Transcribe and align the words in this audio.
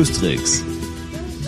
Cruise 0.00 0.64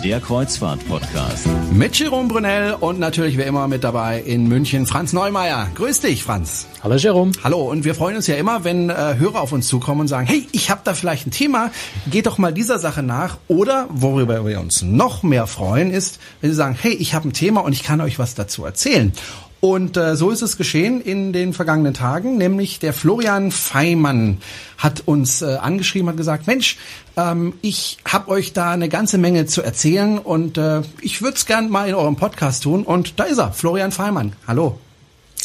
der 0.03 0.19
Kreuzfahrt-Podcast. 0.19 1.47
Mit 1.71 1.97
Jerome 1.97 2.27
Brunel 2.27 2.75
und 2.79 2.99
natürlich 2.99 3.35
wie 3.37 3.41
immer 3.41 3.67
mit 3.67 3.83
dabei 3.83 4.19
in 4.19 4.47
München 4.47 4.85
Franz 4.85 5.11
Neumeier. 5.11 5.69
Grüß 5.73 6.01
dich, 6.01 6.23
Franz. 6.23 6.67
Hallo, 6.83 6.95
Jerome. 6.95 7.31
Hallo, 7.43 7.63
und 7.63 7.83
wir 7.83 7.95
freuen 7.95 8.17
uns 8.17 8.27
ja 8.27 8.35
immer, 8.35 8.63
wenn 8.63 8.91
äh, 8.91 9.15
Hörer 9.17 9.41
auf 9.41 9.53
uns 9.53 9.67
zukommen 9.67 10.01
und 10.01 10.07
sagen, 10.09 10.27
hey, 10.27 10.47
ich 10.51 10.69
habe 10.69 10.81
da 10.83 10.93
vielleicht 10.93 11.25
ein 11.25 11.31
Thema, 11.31 11.71
geht 12.11 12.27
doch 12.27 12.37
mal 12.37 12.53
dieser 12.53 12.77
Sache 12.77 13.01
nach. 13.01 13.37
Oder, 13.47 13.87
worüber 13.89 14.45
wir 14.45 14.59
uns 14.59 14.83
noch 14.83 15.23
mehr 15.23 15.47
freuen, 15.47 15.89
ist, 15.89 16.19
wenn 16.41 16.51
sie 16.51 16.57
sagen, 16.57 16.77
hey, 16.79 16.93
ich 16.93 17.15
habe 17.15 17.29
ein 17.29 17.33
Thema 17.33 17.61
und 17.61 17.73
ich 17.73 17.81
kann 17.81 18.01
euch 18.01 18.19
was 18.19 18.35
dazu 18.35 18.65
erzählen. 18.65 19.13
Und 19.63 19.95
äh, 19.95 20.17
so 20.17 20.29
ist 20.29 20.41
es 20.41 20.57
geschehen 20.57 20.99
in 20.99 21.31
den 21.31 21.53
vergangenen 21.53 21.93
Tagen, 21.93 22.35
nämlich 22.37 22.79
der 22.79 22.91
Florian 22.91 23.49
Feimann 23.49 24.39
hat 24.77 25.03
uns 25.05 25.41
äh, 25.41 25.55
angeschrieben, 25.55 26.09
hat 26.09 26.17
gesagt, 26.17 26.47
Mensch, 26.47 26.75
ähm, 27.15 27.53
ich 27.61 27.97
habe 28.03 28.27
euch 28.27 28.51
da 28.51 28.71
eine 28.71 28.89
ganze 28.89 29.17
Menge 29.17 29.45
zu 29.45 29.61
erzählen 29.61 30.19
und 30.19 30.57
äh, 30.57 30.81
ich 30.99 31.21
würde 31.21 31.37
es 31.37 31.45
gern 31.45 31.69
mal 31.69 31.87
in 31.87 31.95
eurem 31.95 32.17
Podcast 32.17 32.63
tun. 32.63 32.83
Und 32.83 33.21
da 33.21 33.23
ist 33.23 33.37
er, 33.37 33.53
Florian 33.53 33.93
Feimann. 33.93 34.33
Hallo. 34.47 34.81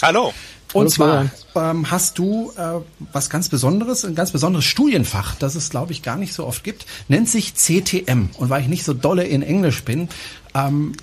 Hallo. 0.02 0.34
Und 0.72 0.90
zwar 0.90 1.30
ähm, 1.54 1.88
hast 1.88 2.18
du 2.18 2.50
äh, 2.56 2.80
was 3.12 3.30
ganz 3.30 3.48
Besonderes, 3.48 4.04
ein 4.04 4.16
ganz 4.16 4.32
besonderes 4.32 4.64
Studienfach, 4.64 5.36
das 5.36 5.54
es, 5.54 5.70
glaube 5.70 5.92
ich, 5.92 6.02
gar 6.02 6.16
nicht 6.16 6.34
so 6.34 6.44
oft 6.44 6.64
gibt, 6.64 6.86
nennt 7.06 7.28
sich 7.28 7.54
CTM. 7.54 8.30
Und 8.36 8.50
weil 8.50 8.62
ich 8.62 8.68
nicht 8.68 8.82
so 8.82 8.94
dolle 8.94 9.22
in 9.22 9.42
Englisch 9.42 9.84
bin, 9.84 10.08
ähm, 10.56 10.94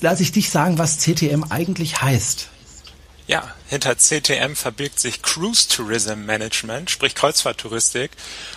lasse 0.00 0.24
ich 0.24 0.32
dich 0.32 0.50
sagen, 0.50 0.78
was 0.78 0.98
CTM 0.98 1.44
eigentlich 1.48 2.02
heißt. 2.02 2.48
Ja, 3.28 3.52
hinter 3.66 3.96
CTM 3.96 4.54
verbirgt 4.54 5.00
sich 5.00 5.20
Cruise 5.20 5.66
Tourism 5.68 6.26
Management, 6.26 6.90
sprich 6.90 7.16
Kreuzfahrttouristik. 7.16 8.12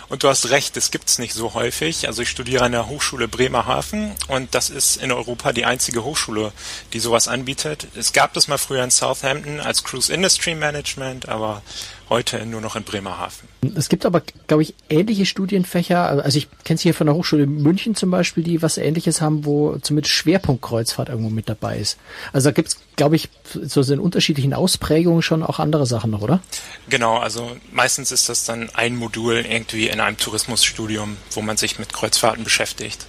Und 0.08 0.22
du 0.22 0.28
hast 0.28 0.50
recht, 0.50 0.76
es 0.76 0.92
gibt's 0.92 1.18
nicht 1.18 1.34
so 1.34 1.54
häufig. 1.54 2.06
Also 2.06 2.22
ich 2.22 2.28
studiere 2.28 2.64
an 2.64 2.70
der 2.70 2.86
Hochschule 2.86 3.26
Bremerhaven 3.26 4.14
und 4.28 4.54
das 4.54 4.70
ist 4.70 4.96
in 4.98 5.10
Europa 5.10 5.52
die 5.52 5.64
einzige 5.64 6.04
Hochschule, 6.04 6.52
die 6.92 7.00
sowas 7.00 7.26
anbietet. 7.26 7.88
Es 7.96 8.12
gab 8.12 8.32
das 8.34 8.46
mal 8.46 8.58
früher 8.58 8.84
in 8.84 8.92
Southampton 8.92 9.58
als 9.58 9.82
Cruise 9.82 10.12
Industry 10.12 10.54
Management, 10.54 11.28
aber 11.28 11.62
heute 12.10 12.44
nur 12.44 12.60
noch 12.60 12.76
in 12.76 12.82
Bremerhaven. 12.82 13.48
Es 13.76 13.88
gibt 13.88 14.04
aber, 14.04 14.22
glaube 14.48 14.62
ich, 14.62 14.74
ähnliche 14.90 15.24
Studienfächer. 15.24 16.24
Also 16.24 16.36
ich 16.38 16.48
kenne 16.64 16.76
es 16.76 16.82
hier 16.82 16.92
von 16.92 17.06
der 17.06 17.14
Hochschule 17.14 17.46
München 17.46 17.94
zum 17.94 18.10
Beispiel, 18.10 18.42
die 18.42 18.60
was 18.60 18.76
Ähnliches 18.76 19.20
haben, 19.20 19.44
wo 19.44 19.78
zumindest 19.78 20.14
Schwerpunktkreuzfahrt 20.14 21.08
irgendwo 21.08 21.30
mit 21.30 21.48
dabei 21.48 21.78
ist. 21.78 21.98
Also 22.32 22.50
da 22.50 22.52
gibt 22.52 22.68
es, 22.68 22.76
glaube 22.96 23.16
ich, 23.16 23.30
so 23.44 23.80
in 23.80 24.00
unterschiedlichen 24.00 24.52
Ausprägungen 24.52 25.22
schon 25.22 25.42
auch 25.42 25.60
andere 25.60 25.86
Sachen 25.86 26.10
noch, 26.10 26.20
oder? 26.20 26.40
Genau, 26.88 27.18
also 27.18 27.56
meistens 27.72 28.12
ist 28.12 28.28
das 28.28 28.44
dann 28.44 28.68
ein 28.74 28.96
Modul 28.96 29.36
irgendwie 29.48 29.88
in 29.88 30.00
einem 30.00 30.16
Tourismusstudium, 30.16 31.16
wo 31.30 31.42
man 31.42 31.56
sich 31.56 31.78
mit 31.78 31.92
Kreuzfahrten 31.92 32.44
beschäftigt. 32.44 33.06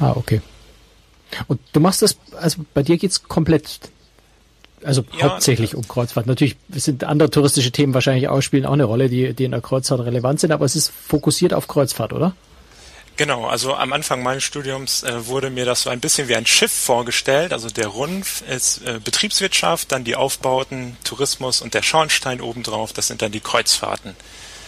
Ah, 0.00 0.12
okay. 0.16 0.40
Und 1.46 1.60
du 1.72 1.80
machst 1.80 2.02
das, 2.02 2.16
also 2.36 2.64
bei 2.74 2.82
dir 2.82 2.96
geht's 2.96 3.24
komplett 3.24 3.80
also 4.84 5.04
ja, 5.18 5.24
hauptsächlich 5.24 5.74
um 5.74 5.86
Kreuzfahrt. 5.86 6.26
Natürlich 6.26 6.56
sind 6.70 7.04
andere 7.04 7.30
touristische 7.30 7.72
Themen 7.72 7.94
wahrscheinlich 7.94 8.28
auch, 8.28 8.40
spielen 8.40 8.66
auch 8.66 8.72
eine 8.72 8.84
Rolle, 8.84 9.08
die, 9.08 9.34
die 9.34 9.44
in 9.44 9.52
der 9.52 9.60
Kreuzfahrt 9.60 10.00
relevant 10.00 10.40
sind, 10.40 10.52
aber 10.52 10.64
es 10.64 10.76
ist 10.76 10.90
fokussiert 10.90 11.54
auf 11.54 11.68
Kreuzfahrt, 11.68 12.12
oder? 12.12 12.34
Genau, 13.16 13.46
also 13.46 13.74
am 13.74 13.92
Anfang 13.92 14.24
meines 14.24 14.42
Studiums 14.42 15.04
äh, 15.04 15.26
wurde 15.28 15.48
mir 15.50 15.64
das 15.64 15.82
so 15.82 15.90
ein 15.90 16.00
bisschen 16.00 16.28
wie 16.28 16.34
ein 16.34 16.46
Schiff 16.46 16.72
vorgestellt. 16.72 17.52
Also 17.52 17.68
der 17.68 17.86
Rumpf 17.86 18.42
ist 18.48 18.82
äh, 18.84 18.98
Betriebswirtschaft, 19.02 19.92
dann 19.92 20.02
die 20.02 20.16
Aufbauten, 20.16 20.96
Tourismus 21.04 21.62
und 21.62 21.74
der 21.74 21.82
Schornstein 21.82 22.40
obendrauf, 22.40 22.92
das 22.92 23.06
sind 23.06 23.22
dann 23.22 23.30
die 23.30 23.40
Kreuzfahrten. 23.40 24.16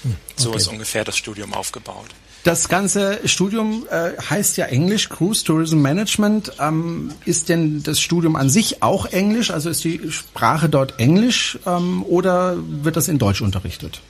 Hm, 0.02 0.12
okay. 0.12 0.34
So 0.36 0.54
ist 0.54 0.68
ungefähr 0.68 1.04
das 1.04 1.16
Studium 1.16 1.54
aufgebaut. 1.54 2.06
Das 2.46 2.68
ganze 2.68 3.18
Studium 3.26 3.88
äh, 3.90 4.12
heißt 4.30 4.56
ja 4.56 4.66
Englisch, 4.66 5.08
Cruise 5.08 5.42
Tourism 5.42 5.78
Management. 5.82 6.52
Ähm, 6.60 7.12
ist 7.24 7.48
denn 7.48 7.82
das 7.82 7.98
Studium 7.98 8.36
an 8.36 8.50
sich 8.50 8.84
auch 8.84 9.06
Englisch? 9.06 9.50
Also 9.50 9.68
ist 9.68 9.82
die 9.82 10.12
Sprache 10.12 10.68
dort 10.68 11.00
Englisch 11.00 11.58
ähm, 11.66 12.04
oder 12.04 12.54
wird 12.56 12.96
das 12.96 13.08
in 13.08 13.18
Deutsch 13.18 13.40
unterrichtet? 13.40 14.00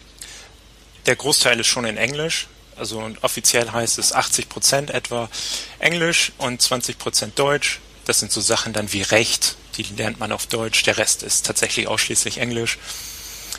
Der 1.06 1.16
Großteil 1.16 1.58
ist 1.60 1.68
schon 1.68 1.86
in 1.86 1.96
Englisch. 1.96 2.48
Also 2.76 3.10
offiziell 3.22 3.70
heißt 3.70 3.98
es 3.98 4.12
80 4.12 4.50
Prozent 4.50 4.90
etwa 4.90 5.30
Englisch 5.78 6.32
und 6.36 6.60
20 6.60 6.98
Prozent 6.98 7.38
Deutsch. 7.38 7.80
Das 8.04 8.20
sind 8.20 8.30
so 8.30 8.42
Sachen 8.42 8.74
dann 8.74 8.92
wie 8.92 9.00
Recht, 9.00 9.56
die 9.78 9.84
lernt 9.96 10.20
man 10.20 10.30
auf 10.30 10.46
Deutsch. 10.46 10.82
Der 10.82 10.98
Rest 10.98 11.22
ist 11.22 11.46
tatsächlich 11.46 11.88
ausschließlich 11.88 12.36
Englisch. 12.36 12.76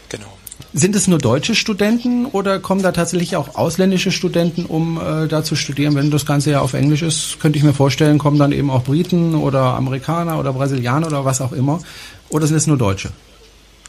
Genau. 0.10 0.38
Sind 0.74 0.96
es 0.96 1.08
nur 1.08 1.18
deutsche 1.18 1.56
Studenten 1.56 2.26
oder 2.26 2.60
kommen 2.60 2.82
da 2.82 2.92
tatsächlich 2.92 3.36
auch 3.36 3.56
ausländische 3.56 4.12
Studenten, 4.12 4.66
um 4.66 5.00
äh, 5.00 5.28
da 5.28 5.44
zu 5.44 5.56
studieren? 5.56 5.96
Wenn 5.96 6.12
das 6.12 6.26
Ganze 6.26 6.52
ja 6.52 6.62
auf 6.62 6.74
Englisch 6.74 7.02
ist, 7.02 7.40
könnte 7.40 7.58
ich 7.58 7.64
mir 7.64 7.74
vorstellen, 7.74 8.18
kommen 8.18 8.38
dann 8.38 8.52
eben 8.52 8.70
auch 8.70 8.84
Briten 8.84 9.36
oder 9.36 9.76
Amerikaner 9.76 10.40
oder 10.40 10.54
Brasilianer 10.54 11.08
oder 11.08 11.26
was 11.26 11.42
auch 11.42 11.52
immer. 11.52 11.80
Oder 12.30 12.48
sind 12.48 12.58
es 12.58 12.68
nur 12.68 12.78
Deutsche? 12.78 13.12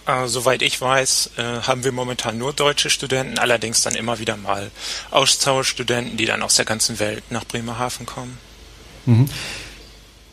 Äh, 0.07 0.27
soweit 0.27 0.62
ich 0.62 0.81
weiß, 0.81 1.31
äh, 1.37 1.43
haben 1.62 1.84
wir 1.84 1.93
momentan 1.93 2.39
nur 2.39 2.55
deutsche 2.55 2.89
Studenten, 2.89 3.39
allerdings 3.39 3.83
dann 3.83 3.95
immer 3.95 4.19
wieder 4.19 4.37
mal 4.37 4.71
Austauschstudenten, 5.11 6.17
die 6.17 6.25
dann 6.25 6.43
aus 6.43 6.57
der 6.57 6.65
ganzen 6.65 6.99
Welt 6.99 7.25
nach 7.31 7.45
Bremerhaven 7.45 8.07
kommen. 8.07 8.39
Mhm. 9.05 9.28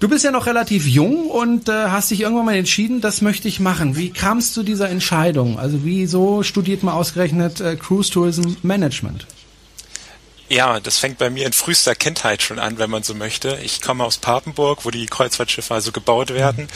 Du 0.05 0.09
bist 0.09 0.23
ja 0.23 0.29
noch 0.29 0.45
relativ 0.45 0.85
jung 0.85 1.31
und 1.31 1.67
äh, 1.67 1.87
hast 1.87 2.11
dich 2.11 2.21
irgendwann 2.21 2.45
mal 2.45 2.55
entschieden, 2.55 3.01
das 3.01 3.21
möchte 3.21 3.47
ich 3.47 3.59
machen. 3.59 3.97
Wie 3.97 4.11
kamst 4.11 4.55
du 4.55 4.61
dieser 4.61 4.87
Entscheidung? 4.87 5.57
Also 5.57 5.83
wieso 5.83 6.43
studiert 6.43 6.83
man 6.83 6.93
ausgerechnet 6.93 7.59
äh, 7.59 7.75
Cruise 7.75 8.11
Tourism 8.11 8.53
Management? 8.61 9.25
Ja, 10.47 10.79
das 10.79 10.99
fängt 10.99 11.17
bei 11.17 11.31
mir 11.31 11.47
in 11.47 11.53
frühester 11.53 11.95
Kindheit 11.95 12.43
schon 12.43 12.59
an, 12.59 12.77
wenn 12.77 12.91
man 12.91 13.01
so 13.01 13.15
möchte. 13.15 13.57
Ich 13.63 13.81
komme 13.81 14.03
aus 14.03 14.19
Papenburg, 14.19 14.85
wo 14.85 14.91
die 14.91 15.07
Kreuzfahrtschiffe 15.07 15.73
also 15.73 15.91
gebaut 15.91 16.31
werden. 16.31 16.67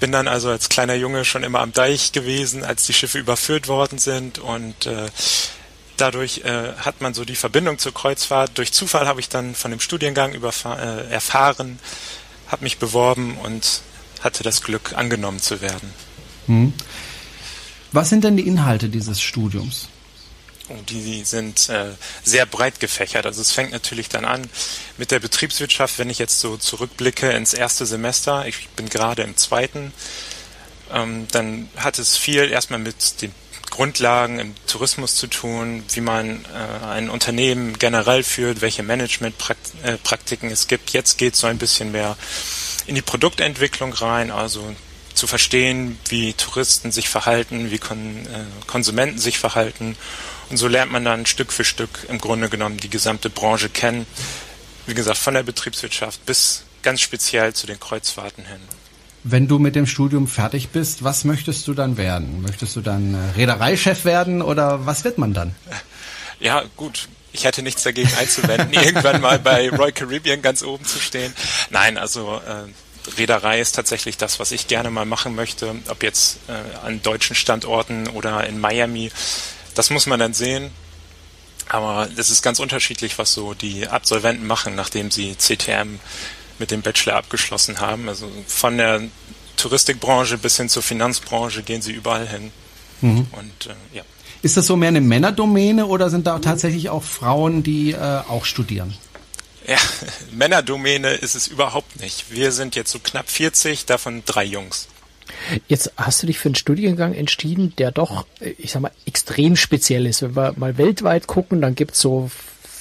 Bin 0.00 0.10
dann 0.10 0.26
also 0.26 0.48
als 0.48 0.68
kleiner 0.68 0.96
Junge 0.96 1.24
schon 1.24 1.44
immer 1.44 1.60
am 1.60 1.72
Deich 1.72 2.10
gewesen, 2.10 2.64
als 2.64 2.84
die 2.84 2.94
Schiffe 2.94 3.18
überführt 3.18 3.68
worden 3.68 3.98
sind 3.98 4.40
und 4.40 4.86
äh, 4.86 5.06
dadurch 5.98 6.38
äh, 6.38 6.72
hat 6.78 7.00
man 7.00 7.14
so 7.14 7.24
die 7.24 7.36
Verbindung 7.36 7.78
zur 7.78 7.94
Kreuzfahrt. 7.94 8.58
Durch 8.58 8.72
Zufall 8.72 9.06
habe 9.06 9.20
ich 9.20 9.28
dann 9.28 9.54
von 9.54 9.70
dem 9.70 9.78
Studiengang 9.78 10.34
äh, 10.34 11.12
erfahren, 11.12 11.78
habe 12.48 12.64
mich 12.64 12.78
beworben 12.78 13.36
und 13.38 13.80
hatte 14.20 14.42
das 14.42 14.62
Glück, 14.62 14.92
angenommen 14.94 15.40
zu 15.40 15.60
werden. 15.60 15.92
Hm. 16.46 16.72
Was 17.92 18.08
sind 18.08 18.24
denn 18.24 18.36
die 18.36 18.46
Inhalte 18.46 18.88
dieses 18.88 19.20
Studiums? 19.20 19.88
Oh, 20.68 20.74
die 20.88 21.22
sind 21.24 21.68
äh, 21.68 21.92
sehr 22.24 22.44
breit 22.44 22.80
gefächert. 22.80 23.24
Also 23.24 23.40
es 23.40 23.52
fängt 23.52 23.70
natürlich 23.70 24.08
dann 24.08 24.24
an 24.24 24.42
mit 24.98 25.12
der 25.12 25.20
Betriebswirtschaft, 25.20 25.98
wenn 25.98 26.10
ich 26.10 26.18
jetzt 26.18 26.40
so 26.40 26.56
zurückblicke 26.56 27.30
ins 27.30 27.54
erste 27.54 27.86
Semester. 27.86 28.46
Ich 28.46 28.68
bin 28.70 28.88
gerade 28.88 29.22
im 29.22 29.36
zweiten. 29.36 29.92
Ähm, 30.92 31.28
dann 31.30 31.68
hat 31.76 31.98
es 31.98 32.16
viel 32.16 32.50
erstmal 32.50 32.80
mit 32.80 33.22
den 33.22 33.32
Grundlagen 33.76 34.38
im 34.38 34.54
Tourismus 34.66 35.16
zu 35.16 35.26
tun, 35.26 35.84
wie 35.92 36.00
man 36.00 36.46
äh, 36.46 36.86
ein 36.86 37.10
Unternehmen 37.10 37.78
generell 37.78 38.22
führt, 38.22 38.62
welche 38.62 38.82
Managementpraktiken 38.82 40.50
es 40.50 40.66
gibt. 40.66 40.90
Jetzt 40.90 41.18
geht 41.18 41.34
es 41.34 41.40
so 41.40 41.46
ein 41.46 41.58
bisschen 41.58 41.92
mehr 41.92 42.16
in 42.86 42.94
die 42.94 43.02
Produktentwicklung 43.02 43.92
rein, 43.92 44.30
also 44.30 44.74
zu 45.12 45.26
verstehen, 45.26 45.98
wie 46.08 46.32
Touristen 46.32 46.90
sich 46.90 47.10
verhalten, 47.10 47.70
wie 47.70 47.78
Kon 47.78 48.24
äh, 48.26 48.66
Konsumenten 48.66 49.18
sich 49.18 49.38
verhalten. 49.38 49.94
Und 50.48 50.56
so 50.56 50.68
lernt 50.68 50.90
man 50.90 51.04
dann 51.04 51.26
Stück 51.26 51.52
für 51.52 51.64
Stück 51.64 52.06
im 52.08 52.16
Grunde 52.18 52.48
genommen 52.48 52.78
die 52.78 52.88
gesamte 52.88 53.28
Branche 53.28 53.68
kennen. 53.68 54.06
Wie 54.86 54.94
gesagt, 54.94 55.18
von 55.18 55.34
der 55.34 55.42
Betriebswirtschaft 55.42 56.24
bis 56.24 56.62
ganz 56.82 57.02
speziell 57.02 57.52
zu 57.52 57.66
den 57.66 57.78
Kreuzfahrten 57.78 58.46
hin. 58.46 58.60
Wenn 59.28 59.48
du 59.48 59.58
mit 59.58 59.74
dem 59.74 59.88
Studium 59.88 60.28
fertig 60.28 60.68
bist, 60.68 61.02
was 61.02 61.24
möchtest 61.24 61.66
du 61.66 61.74
dann 61.74 61.96
werden? 61.96 62.42
Möchtest 62.42 62.76
du 62.76 62.80
dann 62.80 63.14
äh, 63.14 63.18
Reedereichef 63.36 64.04
werden 64.04 64.40
oder 64.40 64.86
was 64.86 65.02
wird 65.02 65.18
man 65.18 65.34
dann? 65.34 65.56
Ja, 66.38 66.62
gut. 66.76 67.08
Ich 67.32 67.44
hätte 67.44 67.62
nichts 67.62 67.82
dagegen 67.82 68.08
einzuwenden, 68.20 68.72
irgendwann 68.84 69.20
mal 69.20 69.40
bei 69.40 69.68
Royal 69.68 69.90
Caribbean 69.90 70.42
ganz 70.42 70.62
oben 70.62 70.84
zu 70.84 71.00
stehen. 71.00 71.34
Nein, 71.70 71.98
also 71.98 72.40
äh, 72.46 73.18
Reederei 73.18 73.60
ist 73.60 73.74
tatsächlich 73.74 74.16
das, 74.16 74.38
was 74.38 74.52
ich 74.52 74.68
gerne 74.68 74.90
mal 74.90 75.06
machen 75.06 75.34
möchte, 75.34 75.74
ob 75.88 76.04
jetzt 76.04 76.38
äh, 76.46 76.86
an 76.86 77.02
deutschen 77.02 77.34
Standorten 77.34 78.06
oder 78.06 78.46
in 78.46 78.60
Miami. 78.60 79.10
Das 79.74 79.90
muss 79.90 80.06
man 80.06 80.20
dann 80.20 80.34
sehen. 80.34 80.70
Aber 81.68 82.08
es 82.16 82.30
ist 82.30 82.42
ganz 82.42 82.60
unterschiedlich, 82.60 83.18
was 83.18 83.32
so 83.32 83.54
die 83.54 83.88
Absolventen 83.88 84.46
machen, 84.46 84.76
nachdem 84.76 85.10
sie 85.10 85.36
CTM 85.36 85.98
mit 86.58 86.70
dem 86.70 86.82
Bachelor 86.82 87.16
abgeschlossen 87.16 87.80
haben. 87.80 88.08
Also 88.08 88.30
von 88.46 88.76
der 88.78 89.02
Touristikbranche 89.56 90.38
bis 90.38 90.56
hin 90.56 90.68
zur 90.68 90.82
Finanzbranche 90.82 91.62
gehen 91.62 91.82
sie 91.82 91.92
überall 91.92 92.28
hin. 92.28 92.52
Mhm. 93.00 93.26
Und 93.32 93.66
äh, 93.66 93.96
ja. 93.96 94.02
Ist 94.42 94.56
das 94.56 94.66
so 94.66 94.76
mehr 94.76 94.88
eine 94.88 95.00
Männerdomäne 95.00 95.86
oder 95.86 96.10
sind 96.10 96.26
da 96.26 96.38
tatsächlich 96.38 96.88
auch 96.88 97.02
Frauen, 97.02 97.62
die 97.62 97.92
äh, 97.92 98.20
auch 98.28 98.44
studieren? 98.44 98.94
Ja, 99.66 99.78
Männerdomäne 100.32 101.14
ist 101.14 101.34
es 101.34 101.48
überhaupt 101.48 102.00
nicht. 102.00 102.30
Wir 102.30 102.52
sind 102.52 102.76
jetzt 102.76 102.92
so 102.92 102.98
knapp 102.98 103.28
40, 103.28 103.86
davon 103.86 104.22
drei 104.24 104.44
Jungs. 104.44 104.88
Jetzt 105.66 105.92
hast 105.96 106.22
du 106.22 106.28
dich 106.28 106.38
für 106.38 106.48
einen 106.48 106.54
Studiengang 106.54 107.12
entschieden, 107.12 107.74
der 107.76 107.90
doch, 107.90 108.26
ich 108.40 108.70
sag 108.70 108.82
mal, 108.82 108.92
extrem 109.06 109.56
speziell 109.56 110.06
ist. 110.06 110.22
Wenn 110.22 110.36
wir 110.36 110.54
mal 110.56 110.78
weltweit 110.78 111.26
gucken, 111.26 111.60
dann 111.60 111.74
gibt's 111.74 112.00
so 112.00 112.30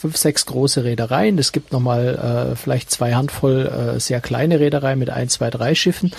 fünf, 0.05 0.17
sechs 0.17 0.45
große 0.45 0.83
Reedereien. 0.83 1.39
Es 1.39 1.51
gibt 1.51 1.73
nochmal 1.73 2.51
äh, 2.51 2.55
vielleicht 2.55 2.91
zwei 2.91 3.15
Handvoll 3.15 3.95
äh, 3.95 3.99
sehr 3.99 4.21
kleine 4.21 4.59
Reedereien 4.59 4.99
mit 4.99 5.09
ein, 5.09 5.29
zwei, 5.29 5.49
drei 5.49 5.73
Schiffen. 5.73 6.11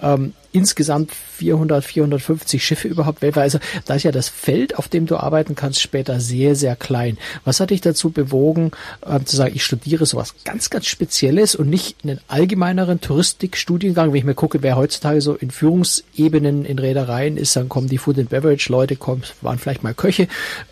Ähm, 0.00 0.32
insgesamt 0.52 1.12
400, 1.12 1.84
450 1.84 2.64
Schiffe 2.64 2.88
überhaupt 2.88 3.22
weltweit. 3.22 3.44
Also 3.44 3.58
da 3.84 3.94
ist 3.94 4.04
ja 4.04 4.12
das 4.12 4.28
Feld, 4.28 4.78
auf 4.78 4.88
dem 4.88 5.06
du 5.06 5.16
arbeiten 5.16 5.54
kannst, 5.54 5.80
später 5.80 6.20
sehr, 6.20 6.54
sehr 6.54 6.76
klein. 6.76 7.18
Was 7.44 7.60
hat 7.60 7.70
dich 7.70 7.80
dazu 7.80 8.10
bewogen, 8.10 8.70
äh, 9.04 9.20
zu 9.24 9.36
sagen, 9.36 9.52
ich 9.54 9.64
studiere 9.64 10.06
sowas 10.06 10.34
ganz, 10.44 10.70
ganz 10.70 10.86
Spezielles 10.86 11.54
und 11.54 11.68
nicht 11.68 11.96
einen 12.04 12.20
allgemeineren 12.28 13.00
Touristikstudiengang? 13.00 14.12
Wenn 14.12 14.18
ich 14.18 14.24
mir 14.24 14.34
gucke, 14.34 14.62
wer 14.62 14.76
heutzutage 14.76 15.20
so 15.20 15.34
in 15.34 15.50
Führungsebenen 15.50 16.64
in 16.64 16.78
Reedereien 16.78 17.36
ist, 17.36 17.56
dann 17.56 17.68
kommen 17.68 17.88
die 17.88 17.98
Food 17.98 18.18
and 18.18 18.28
Beverage 18.28 18.70
Leute, 18.70 18.96
kommen, 18.96 19.22
waren 19.40 19.58
vielleicht 19.58 19.82
mal 19.82 19.94
Köche, 19.94 20.28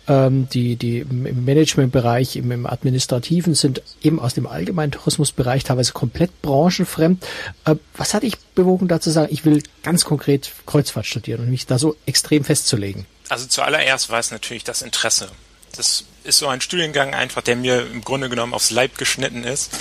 ähm, 0.07 0.47
die, 0.53 0.77
die 0.77 0.99
im 0.99 1.45
Managementbereich, 1.45 2.37
im, 2.37 2.51
im 2.51 2.65
Administrativen 2.65 3.55
sind 3.55 3.81
eben 4.01 4.19
aus 4.19 4.33
dem 4.33 4.47
allgemeinen 4.47 4.91
Tourismusbereich 4.91 5.63
teilweise 5.63 5.91
komplett 5.93 6.41
branchenfremd. 6.41 7.25
Äh, 7.65 7.75
was 7.97 8.13
hat 8.13 8.23
dich 8.23 8.37
bewogen, 8.55 8.87
dazu 8.87 9.01
zu 9.01 9.11
sagen, 9.11 9.27
ich 9.31 9.45
will 9.45 9.61
ganz 9.83 10.05
konkret 10.05 10.51
Kreuzfahrt 10.65 11.05
studieren 11.05 11.41
und 11.41 11.49
mich 11.49 11.65
da 11.65 11.79
so 11.79 11.95
extrem 12.05 12.43
festzulegen? 12.43 13.05
Also 13.29 13.47
zuallererst 13.47 14.09
war 14.09 14.19
es 14.19 14.31
natürlich 14.31 14.63
das 14.63 14.81
Interesse. 14.81 15.29
Das 15.75 16.05
ist 16.23 16.37
so 16.37 16.47
ein 16.47 16.61
Studiengang 16.61 17.13
einfach, 17.13 17.41
der 17.41 17.55
mir 17.55 17.87
im 17.87 18.01
Grunde 18.03 18.29
genommen 18.29 18.53
aufs 18.53 18.71
Leib 18.71 18.97
geschnitten 18.97 19.43
ist. 19.43 19.71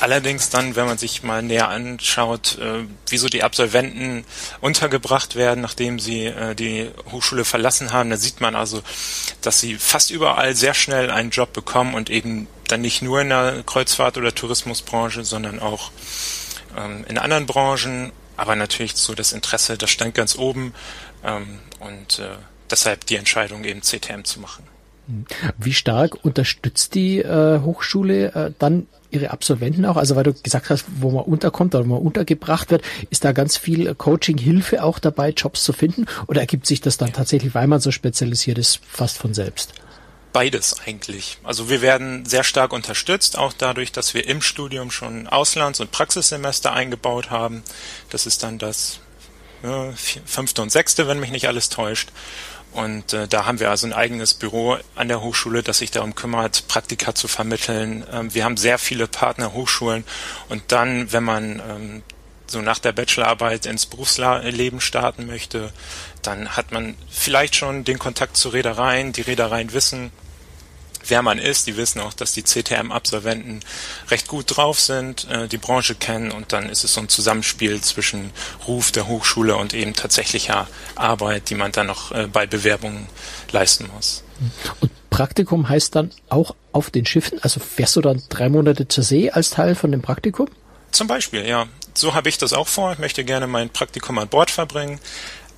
Allerdings 0.00 0.48
dann, 0.48 0.76
wenn 0.76 0.86
man 0.86 0.96
sich 0.96 1.24
mal 1.24 1.42
näher 1.42 1.68
anschaut, 1.68 2.56
äh, 2.58 2.84
wieso 3.08 3.28
die 3.28 3.42
Absolventen 3.42 4.24
untergebracht 4.60 5.34
werden, 5.34 5.60
nachdem 5.60 5.98
sie 5.98 6.26
äh, 6.26 6.54
die 6.54 6.88
Hochschule 7.10 7.44
verlassen 7.44 7.92
haben, 7.92 8.10
da 8.10 8.16
sieht 8.16 8.40
man 8.40 8.54
also, 8.54 8.80
dass 9.42 9.58
sie 9.58 9.74
fast 9.74 10.12
überall 10.12 10.54
sehr 10.54 10.74
schnell 10.74 11.10
einen 11.10 11.30
Job 11.30 11.52
bekommen 11.52 11.94
und 11.94 12.10
eben 12.10 12.46
dann 12.68 12.80
nicht 12.80 13.02
nur 13.02 13.22
in 13.22 13.30
der 13.30 13.64
Kreuzfahrt- 13.64 14.18
oder 14.18 14.32
Tourismusbranche, 14.32 15.24
sondern 15.24 15.58
auch 15.58 15.90
ähm, 16.76 17.04
in 17.08 17.18
anderen 17.18 17.46
Branchen 17.46 18.12
aber 18.38 18.56
natürlich 18.56 18.94
so 18.96 19.14
das 19.14 19.32
Interesse, 19.32 19.76
das 19.76 19.90
stand 19.90 20.14
ganz 20.14 20.38
oben 20.38 20.72
ähm, 21.24 21.58
und 21.80 22.20
äh, 22.20 22.28
deshalb 22.70 23.04
die 23.06 23.16
Entscheidung 23.16 23.64
eben 23.64 23.82
CTM 23.82 24.24
zu 24.24 24.40
machen. 24.40 24.64
Wie 25.56 25.72
stark 25.72 26.24
unterstützt 26.24 26.94
die 26.94 27.18
äh, 27.18 27.60
Hochschule 27.60 28.34
äh, 28.34 28.52
dann 28.58 28.86
ihre 29.10 29.30
Absolventen 29.30 29.86
auch? 29.86 29.96
Also 29.96 30.16
weil 30.16 30.24
du 30.24 30.34
gesagt 30.34 30.70
hast, 30.70 30.84
wo 31.00 31.10
man 31.10 31.24
unterkommt 31.24 31.74
oder 31.74 31.84
wo 31.84 31.94
man 31.94 32.02
untergebracht 32.02 32.70
wird, 32.70 32.82
ist 33.10 33.24
da 33.24 33.32
ganz 33.32 33.56
viel 33.56 33.94
Coaching-Hilfe 33.94 34.84
auch 34.84 34.98
dabei, 34.98 35.30
Jobs 35.30 35.64
zu 35.64 35.72
finden? 35.72 36.06
Oder 36.26 36.42
ergibt 36.42 36.66
sich 36.66 36.80
das 36.80 36.98
dann 36.98 37.12
tatsächlich, 37.12 37.54
weil 37.54 37.66
man 37.66 37.80
so 37.80 37.90
spezialisiert 37.90 38.58
ist, 38.58 38.80
fast 38.86 39.16
von 39.18 39.34
selbst? 39.34 39.72
Beides 40.38 40.78
eigentlich. 40.86 41.38
Also 41.42 41.68
wir 41.68 41.82
werden 41.82 42.24
sehr 42.24 42.44
stark 42.44 42.72
unterstützt, 42.72 43.36
auch 43.36 43.52
dadurch, 43.52 43.90
dass 43.90 44.14
wir 44.14 44.28
im 44.28 44.40
Studium 44.40 44.92
schon 44.92 45.26
Auslands- 45.26 45.80
und 45.80 45.90
Praxissemester 45.90 46.72
eingebaut 46.72 47.30
haben. 47.30 47.64
Das 48.10 48.24
ist 48.24 48.44
dann 48.44 48.56
das 48.56 49.00
ja, 49.64 49.92
fünfte 50.26 50.62
und 50.62 50.70
sechste, 50.70 51.08
wenn 51.08 51.18
mich 51.18 51.32
nicht 51.32 51.48
alles 51.48 51.70
täuscht. 51.70 52.10
Und 52.72 53.14
äh, 53.14 53.26
da 53.26 53.46
haben 53.46 53.58
wir 53.58 53.68
also 53.68 53.88
ein 53.88 53.92
eigenes 53.92 54.32
Büro 54.32 54.76
an 54.94 55.08
der 55.08 55.22
Hochschule, 55.22 55.64
das 55.64 55.78
sich 55.78 55.90
darum 55.90 56.14
kümmert, 56.14 56.68
Praktika 56.68 57.16
zu 57.16 57.26
vermitteln. 57.26 58.06
Ähm, 58.12 58.32
wir 58.32 58.44
haben 58.44 58.56
sehr 58.56 58.78
viele 58.78 59.08
Partnerhochschulen. 59.08 60.04
Und 60.48 60.62
dann, 60.68 61.10
wenn 61.10 61.24
man 61.24 61.60
ähm, 61.68 62.02
so 62.46 62.62
nach 62.62 62.78
der 62.78 62.92
Bachelorarbeit 62.92 63.66
ins 63.66 63.86
Berufsleben 63.86 64.80
starten 64.80 65.26
möchte, 65.26 65.72
dann 66.22 66.56
hat 66.56 66.70
man 66.70 66.94
vielleicht 67.10 67.56
schon 67.56 67.82
den 67.82 67.98
Kontakt 67.98 68.36
zu 68.36 68.50
Reedereien. 68.50 69.12
Die 69.12 69.22
Reedereien 69.22 69.72
wissen, 69.72 70.12
wer 71.10 71.22
man 71.22 71.38
ist. 71.38 71.66
Die 71.66 71.76
wissen 71.76 72.00
auch, 72.00 72.12
dass 72.12 72.32
die 72.32 72.42
CTM-Absolventen 72.42 73.60
recht 74.10 74.28
gut 74.28 74.56
drauf 74.56 74.80
sind, 74.80 75.28
äh, 75.30 75.48
die 75.48 75.58
Branche 75.58 75.94
kennen 75.94 76.30
und 76.30 76.52
dann 76.52 76.68
ist 76.68 76.84
es 76.84 76.94
so 76.94 77.00
ein 77.00 77.08
Zusammenspiel 77.08 77.80
zwischen 77.80 78.30
Ruf 78.66 78.92
der 78.92 79.06
Hochschule 79.08 79.56
und 79.56 79.74
eben 79.74 79.94
tatsächlicher 79.94 80.68
Arbeit, 80.94 81.50
die 81.50 81.54
man 81.54 81.72
dann 81.72 81.86
noch 81.86 82.12
äh, 82.12 82.26
bei 82.26 82.46
Bewerbungen 82.46 83.06
leisten 83.52 83.88
muss. 83.94 84.22
Und 84.80 84.90
Praktikum 85.10 85.68
heißt 85.68 85.96
dann 85.96 86.10
auch 86.28 86.54
auf 86.72 86.90
den 86.90 87.06
Schiffen? 87.06 87.42
Also 87.42 87.60
fährst 87.60 87.96
du 87.96 88.00
dann 88.00 88.22
drei 88.28 88.48
Monate 88.48 88.88
zur 88.88 89.04
See 89.04 89.30
als 89.30 89.50
Teil 89.50 89.74
von 89.74 89.90
dem 89.90 90.02
Praktikum? 90.02 90.48
Zum 90.92 91.06
Beispiel, 91.06 91.46
ja. 91.46 91.66
So 91.94 92.14
habe 92.14 92.28
ich 92.28 92.38
das 92.38 92.52
auch 92.52 92.68
vor. 92.68 92.92
Ich 92.92 92.98
möchte 92.98 93.24
gerne 93.24 93.46
mein 93.46 93.70
Praktikum 93.70 94.18
an 94.18 94.28
Bord 94.28 94.50
verbringen. 94.50 95.00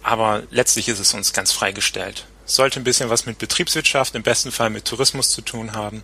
Aber 0.02 0.42
letztlich 0.50 0.88
ist 0.88 0.98
es 0.98 1.12
uns 1.12 1.32
ganz 1.32 1.52
freigestellt. 1.52 2.24
Sollte 2.50 2.80
ein 2.80 2.84
bisschen 2.84 3.10
was 3.10 3.26
mit 3.26 3.38
Betriebswirtschaft, 3.38 4.14
im 4.14 4.22
besten 4.22 4.50
Fall 4.50 4.70
mit 4.70 4.84
Tourismus 4.84 5.30
zu 5.30 5.40
tun 5.40 5.72
haben. 5.72 6.02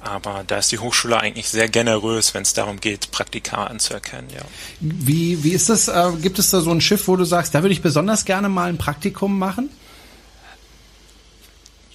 Aber 0.00 0.42
da 0.46 0.58
ist 0.58 0.72
die 0.72 0.78
Hochschule 0.78 1.18
eigentlich 1.20 1.48
sehr 1.48 1.68
generös, 1.68 2.32
wenn 2.34 2.42
es 2.42 2.54
darum 2.54 2.80
geht, 2.80 3.10
Praktika 3.10 3.64
anzuerkennen, 3.64 4.30
ja. 4.30 4.40
Wie, 4.80 5.44
wie 5.44 5.50
ist 5.50 5.68
das? 5.68 5.88
Äh, 5.88 6.12
gibt 6.20 6.38
es 6.38 6.50
da 6.50 6.60
so 6.60 6.70
ein 6.70 6.80
Schiff, 6.80 7.08
wo 7.08 7.16
du 7.16 7.24
sagst, 7.24 7.54
da 7.54 7.62
würde 7.62 7.72
ich 7.72 7.82
besonders 7.82 8.24
gerne 8.24 8.48
mal 8.48 8.68
ein 8.70 8.78
Praktikum 8.78 9.38
machen? 9.38 9.70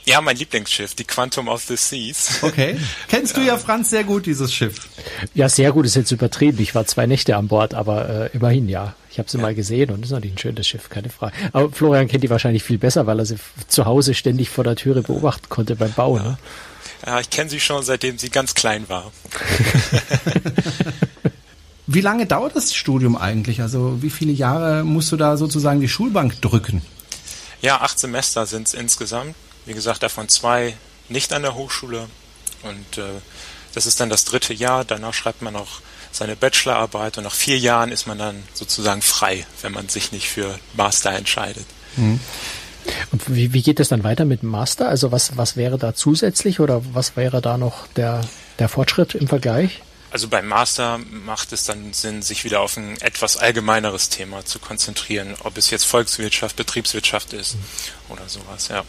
Ja, 0.07 0.21
mein 0.21 0.37
Lieblingsschiff, 0.37 0.95
die 0.95 1.03
Quantum 1.03 1.49
of 1.49 1.63
the 1.63 1.75
Seas. 1.75 2.41
Okay. 2.41 2.79
Kennst 3.09 3.35
du 3.35 3.41
ja, 3.41 3.57
Franz, 3.57 3.89
sehr 3.89 4.05
gut, 4.05 4.25
dieses 4.25 4.53
Schiff. 4.53 4.87
Ja, 5.33 5.49
sehr 5.49 5.73
gut 5.73 5.85
ist 5.85 5.97
jetzt 5.97 6.11
übertrieben. 6.11 6.61
Ich 6.61 6.73
war 6.73 6.85
zwei 6.85 7.05
Nächte 7.05 7.35
an 7.35 7.49
Bord, 7.49 7.73
aber 7.73 8.07
äh, 8.07 8.29
immerhin 8.31 8.69
ja. 8.69 8.95
Ich 9.11 9.19
habe 9.19 9.29
sie 9.29 9.35
ja. 9.37 9.41
mal 9.41 9.53
gesehen 9.53 9.91
und 9.91 10.05
ist 10.05 10.11
natürlich 10.11 10.35
ein 10.35 10.37
schönes 10.37 10.65
Schiff, 10.65 10.87
keine 10.87 11.09
Frage. 11.09 11.33
Aber 11.51 11.69
Florian 11.73 12.07
kennt 12.07 12.23
die 12.23 12.29
wahrscheinlich 12.29 12.63
viel 12.63 12.77
besser, 12.77 13.05
weil 13.05 13.19
er 13.19 13.25
sie 13.25 13.35
zu 13.67 13.83
Hause 13.83 14.13
ständig 14.13 14.49
vor 14.49 14.63
der 14.63 14.77
Türe 14.77 15.01
beobachten 15.01 15.49
konnte 15.49 15.75
beim 15.75 15.91
Bau. 15.91 16.15
Ja, 16.15 16.23
ne? 16.23 16.37
ja 17.05 17.19
ich 17.19 17.29
kenne 17.29 17.49
sie 17.49 17.59
schon, 17.59 17.83
seitdem 17.83 18.17
sie 18.17 18.29
ganz 18.29 18.53
klein 18.53 18.87
war. 18.87 19.11
wie 21.85 22.01
lange 22.01 22.25
dauert 22.27 22.55
das 22.55 22.73
Studium 22.73 23.17
eigentlich? 23.17 23.59
Also 23.59 24.01
wie 24.01 24.09
viele 24.09 24.31
Jahre 24.31 24.85
musst 24.85 25.11
du 25.11 25.17
da 25.17 25.35
sozusagen 25.35 25.81
die 25.81 25.89
Schulbank 25.89 26.41
drücken? 26.41 26.81
Ja, 27.61 27.81
acht 27.81 27.99
Semester 27.99 28.45
sind 28.45 28.67
es 28.67 28.73
insgesamt. 28.73 29.35
Wie 29.67 29.73
gesagt, 29.73 30.01
davon 30.01 30.29
zwei 30.29 30.75
nicht 31.09 31.31
an 31.33 31.43
der 31.43 31.55
Hochschule. 31.55 32.07
Und 32.63 32.97
äh, 32.97 33.21
das 33.73 33.85
ist 33.85 33.99
dann 33.99 34.09
das 34.09 34.25
dritte 34.25 34.53
Jahr. 34.53 34.85
Danach 34.85 35.13
schreibt 35.13 35.41
man 35.41 35.53
noch 35.53 35.81
seine 36.11 36.35
Bachelorarbeit 36.35 37.17
und 37.17 37.25
nach 37.25 37.33
vier 37.33 37.59
Jahren 37.59 37.91
ist 37.91 38.07
man 38.07 38.17
dann 38.17 38.43
sozusagen 38.53 39.01
frei, 39.01 39.45
wenn 39.61 39.71
man 39.71 39.89
sich 39.89 40.11
nicht 40.11 40.29
für 40.29 40.57
Master 40.73 41.11
entscheidet. 41.11 41.65
Mhm. 41.95 42.19
Und 43.11 43.35
wie, 43.35 43.53
wie 43.53 43.61
geht 43.61 43.79
es 43.79 43.89
dann 43.89 44.03
weiter 44.03 44.25
mit 44.25 44.41
dem 44.41 44.49
Master? 44.49 44.87
Also 44.87 45.11
was, 45.11 45.37
was 45.37 45.57
wäre 45.57 45.77
da 45.77 45.93
zusätzlich 45.93 46.59
oder 46.59 46.81
was 46.93 47.15
wäre 47.15 47.41
da 47.41 47.57
noch 47.57 47.87
der, 47.87 48.21
der 48.59 48.69
Fortschritt 48.69 49.13
im 49.13 49.27
Vergleich? 49.27 49.81
Also 50.09 50.29
beim 50.29 50.47
Master 50.47 50.99
macht 51.25 51.51
es 51.51 51.65
dann 51.65 51.91
Sinn, 51.91 52.21
sich 52.21 52.45
wieder 52.45 52.61
auf 52.61 52.77
ein 52.77 52.99
etwas 53.01 53.35
allgemeineres 53.35 54.07
Thema 54.07 54.45
zu 54.45 54.57
konzentrieren, 54.59 55.35
ob 55.43 55.57
es 55.57 55.69
jetzt 55.69 55.83
Volkswirtschaft, 55.83 56.55
Betriebswirtschaft 56.55 57.33
ist 57.33 57.55
mhm. 57.55 58.13
oder 58.13 58.29
sowas, 58.29 58.69
ja. 58.69 58.85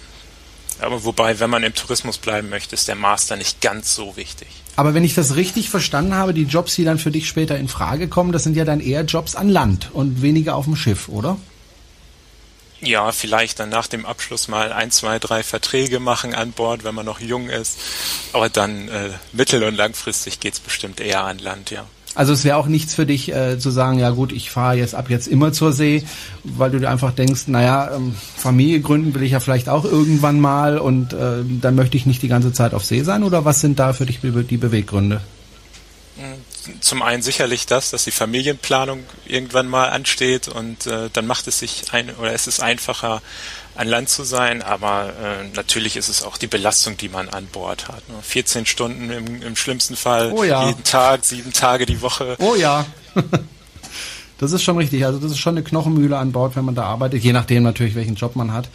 Aber 0.81 1.05
wobei, 1.05 1.41
wenn 1.41 1.51
man 1.51 1.63
im 1.65 1.75
Tourismus 1.75 2.19
bleiben 2.19 2.49
möchte, 2.49 2.75
ist 2.75 2.89
der 2.89 2.95
Master 2.95 3.37
nicht 3.37 3.61
ganz 3.61 3.95
so 3.95 4.17
wichtig. 4.17 4.49
Aber 4.77 4.95
wenn 4.95 5.05
ich 5.05 5.15
das 5.15 5.35
richtig 5.35 5.71
verstanden 5.71 6.15
habe, 6.15 6.35
die 6.35 6.45
Jobs, 6.45 6.77
die 6.77 6.85
dann 6.85 6.99
für 6.99 7.11
dich 7.11 7.27
später 7.27 7.59
in 7.59 7.69
Frage 7.69 8.09
kommen, 8.09 8.33
das 8.33 8.45
sind 8.45 8.57
ja 8.57 8.65
dann 8.65 8.81
eher 8.81 9.03
Jobs 9.03 9.35
an 9.35 9.49
Land 9.49 9.91
und 9.93 10.23
weniger 10.23 10.55
auf 10.55 10.67
dem 10.67 10.77
Schiff, 10.77 11.09
oder? 11.09 11.37
Ja, 12.81 13.11
vielleicht 13.11 13.59
dann 13.59 13.71
nach 13.71 13.89
dem 13.89 14.07
Abschluss 14.07 14.47
mal 14.47 14.73
ein, 14.73 14.93
zwei, 14.93 15.19
drei 15.19 15.43
Verträge 15.43 15.99
machen 15.99 16.33
an 16.33 16.53
Bord, 16.53 16.85
wenn 16.85 16.95
man 16.95 17.07
noch 17.07 17.19
jung 17.19 17.49
ist. 17.49 17.79
Aber 18.33 18.49
dann 18.49 18.89
äh, 18.89 19.11
mittel- 19.33 19.65
und 19.65 19.75
langfristig 19.75 20.39
geht's 20.39 20.61
bestimmt 20.61 21.01
eher 21.01 21.25
an 21.25 21.39
Land, 21.39 21.73
ja. 21.73 21.87
Also 22.19 22.33
es 22.33 22.43
wäre 22.43 22.57
auch 22.57 22.67
nichts 22.67 22.97
für 22.97 23.07
dich 23.07 23.33
äh, 23.33 23.61
zu 23.61 23.71
sagen, 23.71 24.01
ja 24.01 24.11
gut, 24.11 24.33
ich 24.33 24.51
fahre 24.51 24.75
jetzt 24.75 24.97
ab 24.97 25.09
jetzt 25.09 25.29
immer 25.29 25.53
zur 25.53 25.73
See, 25.73 26.03
weil 26.43 26.69
du 26.69 26.81
dir 26.81 26.91
einfach 26.91 27.13
denkst, 27.13 27.47
naja, 27.47 27.95
ähm, 27.95 28.13
Familie 28.37 28.81
gründen 28.81 29.15
will 29.15 29.23
ich 29.23 29.31
ja 29.31 29.39
vielleicht 29.39 29.69
auch 29.69 29.85
irgendwann 29.85 30.41
mal 30.41 30.79
und 30.79 31.13
äh, 31.13 31.45
dann 31.61 31.77
möchte 31.77 31.97
ich 31.97 32.07
nicht 32.07 32.21
die 32.21 32.27
ganze 32.27 32.53
Zeit 32.53 32.75
auf 32.75 32.85
See 32.85 33.05
sein 33.05 33.23
oder 33.23 33.45
was 33.45 33.61
sind 33.61 33.79
da 33.79 33.93
für 33.93 34.05
dich 34.05 34.19
die 34.21 34.57
Beweggründe? 34.57 35.21
Zum 36.81 37.03
einen 37.03 37.23
sicherlich 37.23 37.67
das, 37.67 37.91
dass 37.91 38.03
die 38.03 38.11
Familienplanung 38.11 39.05
irgendwann 39.25 39.69
mal 39.69 39.91
ansteht 39.91 40.49
und 40.49 40.89
äh, 40.89 41.11
dann 41.13 41.25
macht 41.25 41.47
es 41.47 41.61
sich 41.61 41.85
ein 41.93 42.11
oder 42.17 42.33
es 42.33 42.49
ist 42.49 42.59
einfacher, 42.59 43.23
an 43.79 43.87
Land 43.87 44.09
zu 44.09 44.25
sein, 44.25 44.61
aber 44.61 45.13
äh, 45.23 45.49
natürlich 45.55 45.97
ist 45.97 46.09
es 46.09 46.25
auch 46.25 46.37
die 46.37 46.49
Belastung, 46.49 46.97
die 46.97 47.09
man 47.09 47.29
an 47.29 47.47
Bord 47.47 47.87
hat. 47.87 48.09
Ne? 48.09 48.17
14 48.23 48.67
Stunden 48.67 49.09
im, 49.09 49.41
im 49.41 49.55
schlimmsten 49.55 49.95
Fall, 49.95 50.33
oh 50.33 50.43
ja. 50.43 50.67
jeden 50.67 50.83
Tag, 50.83 51.25
sieben 51.25 51.53
Tage 51.53 51.87
die 51.87 52.03
Woche. 52.03 52.37
Oh 52.41 52.55
ja. 52.55 52.85
Das 54.41 54.53
ist 54.53 54.63
schon 54.63 54.79
richtig. 54.79 55.05
Also 55.05 55.19
das 55.19 55.33
ist 55.33 55.39
schon 55.39 55.57
eine 55.57 55.65
Knochenmühle 55.65 56.17
an 56.17 56.31
Bord, 56.31 56.55
wenn 56.55 56.65
man 56.65 56.77
da 56.77 56.85
arbeitet, 56.85 57.25
je 57.25 57.33
nachdem 57.33 57.65
natürlich, 57.65 57.97
welchen 57.97 58.15
Job 58.15 58.37
man 58.37 58.53
hat. 58.53 58.69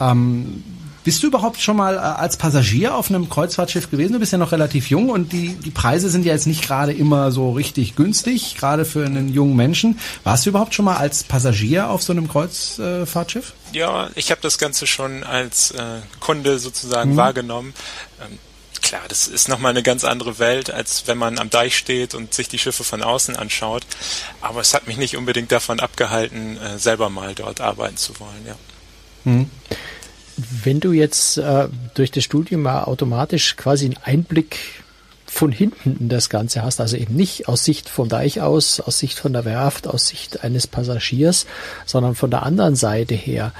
Ähm, 0.00 0.64
bist 1.04 1.22
du 1.22 1.26
überhaupt 1.26 1.60
schon 1.60 1.76
mal 1.76 1.96
äh, 1.96 1.98
als 1.98 2.36
Passagier 2.36 2.94
auf 2.94 3.10
einem 3.10 3.28
Kreuzfahrtschiff 3.28 3.90
gewesen? 3.90 4.14
Du 4.14 4.18
bist 4.18 4.32
ja 4.32 4.38
noch 4.38 4.52
relativ 4.52 4.88
jung 4.90 5.10
und 5.10 5.32
die, 5.32 5.54
die 5.54 5.70
Preise 5.70 6.10
sind 6.10 6.24
ja 6.24 6.32
jetzt 6.32 6.46
nicht 6.46 6.62
gerade 6.62 6.92
immer 6.92 7.32
so 7.32 7.52
richtig 7.52 7.96
günstig, 7.96 8.56
gerade 8.56 8.84
für 8.84 9.04
einen 9.04 9.32
jungen 9.32 9.56
Menschen. 9.56 9.98
Warst 10.24 10.46
du 10.46 10.50
überhaupt 10.50 10.74
schon 10.74 10.84
mal 10.84 10.96
als 10.96 11.24
Passagier 11.24 11.90
auf 11.90 12.02
so 12.02 12.12
einem 12.12 12.28
Kreuzfahrtschiff? 12.28 13.52
Ja, 13.72 14.10
ich 14.14 14.30
habe 14.30 14.40
das 14.40 14.58
Ganze 14.58 14.86
schon 14.86 15.24
als 15.24 15.72
äh, 15.72 16.00
Kunde 16.20 16.58
sozusagen 16.58 17.12
mhm. 17.12 17.16
wahrgenommen. 17.16 17.74
Ähm, 18.20 18.38
klar, 18.82 19.02
das 19.08 19.26
ist 19.26 19.48
nochmal 19.48 19.70
eine 19.70 19.82
ganz 19.82 20.04
andere 20.04 20.38
Welt, 20.38 20.70
als 20.70 21.06
wenn 21.06 21.18
man 21.18 21.38
am 21.38 21.50
Deich 21.50 21.76
steht 21.76 22.14
und 22.14 22.34
sich 22.34 22.48
die 22.48 22.58
Schiffe 22.58 22.84
von 22.84 23.02
außen 23.02 23.36
anschaut. 23.36 23.84
Aber 24.40 24.60
es 24.60 24.74
hat 24.74 24.86
mich 24.86 24.98
nicht 24.98 25.16
unbedingt 25.16 25.50
davon 25.50 25.80
abgehalten, 25.80 26.58
äh, 26.58 26.78
selber 26.78 27.08
mal 27.08 27.34
dort 27.34 27.60
arbeiten 27.60 27.96
zu 27.96 28.20
wollen, 28.20 28.46
ja. 28.46 28.54
Hm. 29.24 29.50
Wenn 30.64 30.80
du 30.80 30.92
jetzt 30.92 31.38
äh, 31.38 31.68
durch 31.94 32.10
das 32.10 32.24
Studium 32.24 32.62
mal 32.62 32.84
automatisch 32.84 33.56
quasi 33.56 33.86
einen 33.86 33.98
Einblick 34.02 34.82
von 35.32 35.50
hinten 35.50 35.96
in 35.98 36.08
das 36.10 36.28
Ganze 36.28 36.62
hast, 36.62 36.78
also 36.78 36.94
eben 36.96 37.16
nicht 37.16 37.48
aus 37.48 37.64
Sicht 37.64 37.88
vom 37.88 38.10
Deich 38.10 38.42
aus, 38.42 38.80
aus 38.80 38.98
Sicht 38.98 39.18
von 39.18 39.32
der 39.32 39.46
Werft, 39.46 39.88
aus 39.88 40.08
Sicht 40.08 40.44
eines 40.44 40.66
Passagiers, 40.66 41.46
sondern 41.86 42.14
von 42.14 42.30
der 42.30 42.42
anderen 42.42 42.76
Seite 42.76 43.14
her. 43.14 43.52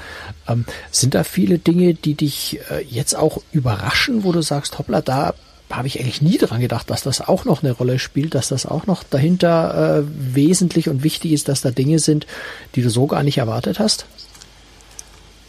Ähm, 0.47 0.65
sind 0.91 1.15
da 1.15 1.23
viele 1.23 1.57
Dinge, 1.57 1.95
die 1.95 2.13
dich 2.13 2.59
äh, 2.69 2.83
jetzt 2.83 3.15
auch 3.15 3.41
überraschen, 3.51 4.23
wo 4.23 4.31
du 4.31 4.43
sagst, 4.43 4.77
hoppla, 4.77 5.01
da 5.01 5.33
habe 5.71 5.87
ich 5.87 5.99
eigentlich 5.99 6.21
nie 6.21 6.37
dran 6.37 6.61
gedacht, 6.61 6.89
dass 6.91 7.01
das 7.01 7.21
auch 7.21 7.45
noch 7.45 7.63
eine 7.63 7.71
Rolle 7.71 7.97
spielt, 7.97 8.35
dass 8.35 8.49
das 8.49 8.67
auch 8.67 8.85
noch 8.85 9.03
dahinter 9.03 9.99
äh, 9.99 10.35
wesentlich 10.35 10.89
und 10.89 11.03
wichtig 11.03 11.31
ist, 11.31 11.49
dass 11.49 11.61
da 11.61 11.71
Dinge 11.71 11.97
sind, 11.97 12.27
die 12.75 12.83
du 12.83 12.91
so 12.91 13.07
gar 13.07 13.23
nicht 13.23 13.39
erwartet 13.39 13.79
hast? 13.79 14.05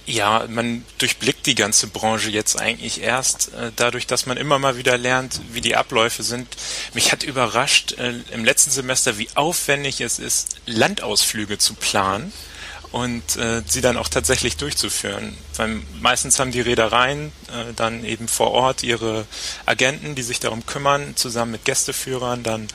Ja, 0.07 0.47
man 0.49 0.85
durchblickt 0.99 1.47
die 1.47 1.55
ganze 1.55 1.87
Branche 1.87 2.29
jetzt 2.29 2.61
eigentlich 2.61 3.01
erst 3.01 3.55
äh, 3.55 3.73
dadurch, 3.75 4.07
dass 4.07 4.27
man 4.27 4.37
immer 4.37 4.59
mal 4.59 4.77
wieder 4.77 4.99
lernt, 4.99 5.41
wie 5.53 5.63
die 5.63 5.77
Abläufe 5.77 6.23
sind. 6.23 6.47
Mich 6.93 7.11
hat 7.11 7.23
überrascht 7.23 7.93
äh, 7.93 8.13
im 8.31 8.45
letzten 8.45 8.71
Semester, 8.71 9.17
wie 9.17 9.29
aufwendig 9.35 10.03
es 10.03 10.19
ist, 10.19 10.57
Landausflüge 10.67 11.57
zu 11.57 11.73
planen 11.75 12.33
und 12.95 13.37
äh, 13.39 13.61
sie 13.67 13.81
dann 13.81 13.97
auch 13.97 14.07
tatsächlich 14.07 14.57
durchzuführen. 14.57 15.37
Weil 15.57 15.81
meistens 16.01 16.39
haben 16.39 16.53
die 16.53 16.61
Reedereien 16.61 17.33
äh, 17.49 17.73
dann 17.75 18.05
eben 18.05 18.29
vor 18.29 18.53
Ort 18.53 18.85
ihre 18.85 19.27
Agenten, 19.67 20.15
die 20.15 20.23
sich 20.23 20.39
darum 20.39 20.65
kümmern, 20.65 21.17
zusammen 21.17 21.51
mit 21.51 21.65
Gästeführern 21.65 22.45
dann 22.45 22.69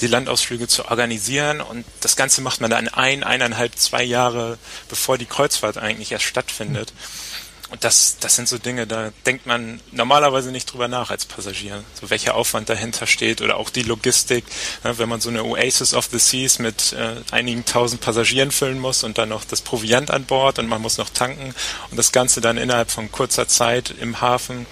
die 0.00 0.06
Landausflüge 0.06 0.68
zu 0.68 0.84
organisieren 0.84 1.60
und 1.60 1.84
das 2.00 2.14
Ganze 2.14 2.40
macht 2.40 2.60
man 2.60 2.70
dann 2.70 2.86
ein, 2.86 3.24
eineinhalb, 3.24 3.76
zwei 3.76 4.04
Jahre 4.04 4.58
bevor 4.88 5.18
die 5.18 5.26
Kreuzfahrt 5.26 5.76
eigentlich 5.76 6.12
erst 6.12 6.26
stattfindet. 6.26 6.92
Mhm. 6.92 7.33
Und 7.70 7.82
das, 7.82 8.18
das 8.20 8.36
sind 8.36 8.46
so 8.46 8.58
Dinge, 8.58 8.86
da 8.86 9.10
denkt 9.24 9.46
man 9.46 9.80
normalerweise 9.90 10.52
nicht 10.52 10.72
drüber 10.72 10.86
nach 10.86 11.10
als 11.10 11.24
Passagier. 11.24 11.82
So 11.98 12.10
welcher 12.10 12.34
Aufwand 12.34 12.68
dahinter 12.68 13.06
steht 13.06 13.40
oder 13.40 13.56
auch 13.56 13.70
die 13.70 13.82
Logistik, 13.82 14.44
ne, 14.84 14.98
wenn 14.98 15.08
man 15.08 15.20
so 15.20 15.30
eine 15.30 15.42
Oasis 15.44 15.94
of 15.94 16.08
the 16.12 16.18
Seas 16.18 16.58
mit 16.58 16.92
äh, 16.92 17.16
einigen 17.32 17.64
tausend 17.64 18.02
Passagieren 18.02 18.50
füllen 18.50 18.78
muss 18.78 19.02
und 19.02 19.16
dann 19.16 19.30
noch 19.30 19.44
das 19.44 19.62
Proviant 19.62 20.10
an 20.10 20.24
Bord 20.24 20.58
und 20.58 20.68
man 20.68 20.82
muss 20.82 20.98
noch 20.98 21.08
tanken 21.08 21.54
und 21.90 21.96
das 21.96 22.12
Ganze 22.12 22.40
dann 22.40 22.58
innerhalb 22.58 22.90
von 22.90 23.10
kurzer 23.10 23.48
Zeit 23.48 23.94
im 23.98 24.20
Hafen, 24.20 24.66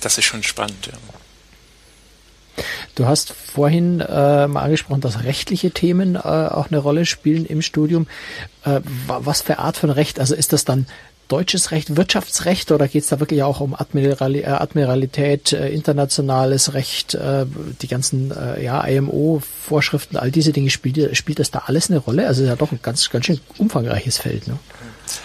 das 0.00 0.18
ist 0.18 0.24
schon 0.24 0.42
spannend. 0.42 0.86
Ja. 0.86 0.98
Du 2.94 3.06
hast 3.06 3.32
vorhin 3.32 4.00
äh, 4.00 4.46
mal 4.46 4.62
angesprochen, 4.62 5.00
dass 5.00 5.22
rechtliche 5.22 5.70
Themen 5.70 6.16
äh, 6.16 6.18
auch 6.18 6.68
eine 6.68 6.78
Rolle 6.78 7.06
spielen 7.06 7.46
im 7.46 7.62
Studium. 7.62 8.06
Äh, 8.64 8.80
was 9.06 9.42
für 9.42 9.58
Art 9.58 9.76
von 9.76 9.90
Recht? 9.90 10.18
Also 10.20 10.34
ist 10.34 10.52
das 10.52 10.64
dann 10.64 10.86
deutsches 11.30 11.70
Recht, 11.70 11.96
Wirtschaftsrecht 11.96 12.72
oder 12.72 12.88
geht 12.88 13.02
es 13.02 13.08
da 13.08 13.20
wirklich 13.20 13.42
auch 13.42 13.60
um 13.60 13.74
Admirali 13.74 14.40
äh, 14.40 14.46
Admiralität, 14.46 15.52
äh, 15.52 15.68
internationales 15.68 16.74
Recht, 16.74 17.14
äh, 17.14 17.46
die 17.80 17.88
ganzen 17.88 18.32
äh, 18.32 18.62
ja, 18.62 18.82
IMO-Vorschriften, 18.84 20.16
all 20.16 20.30
diese 20.30 20.52
Dinge, 20.52 20.70
spielt, 20.70 21.16
spielt 21.16 21.38
das 21.38 21.50
da 21.50 21.62
alles 21.66 21.90
eine 21.90 21.98
Rolle? 21.98 22.26
Also 22.26 22.44
ja 22.44 22.56
doch 22.56 22.72
ein 22.72 22.80
ganz, 22.82 23.08
ganz 23.10 23.26
schön 23.26 23.40
umfangreiches 23.58 24.18
Feld. 24.18 24.48
Ne? 24.48 24.58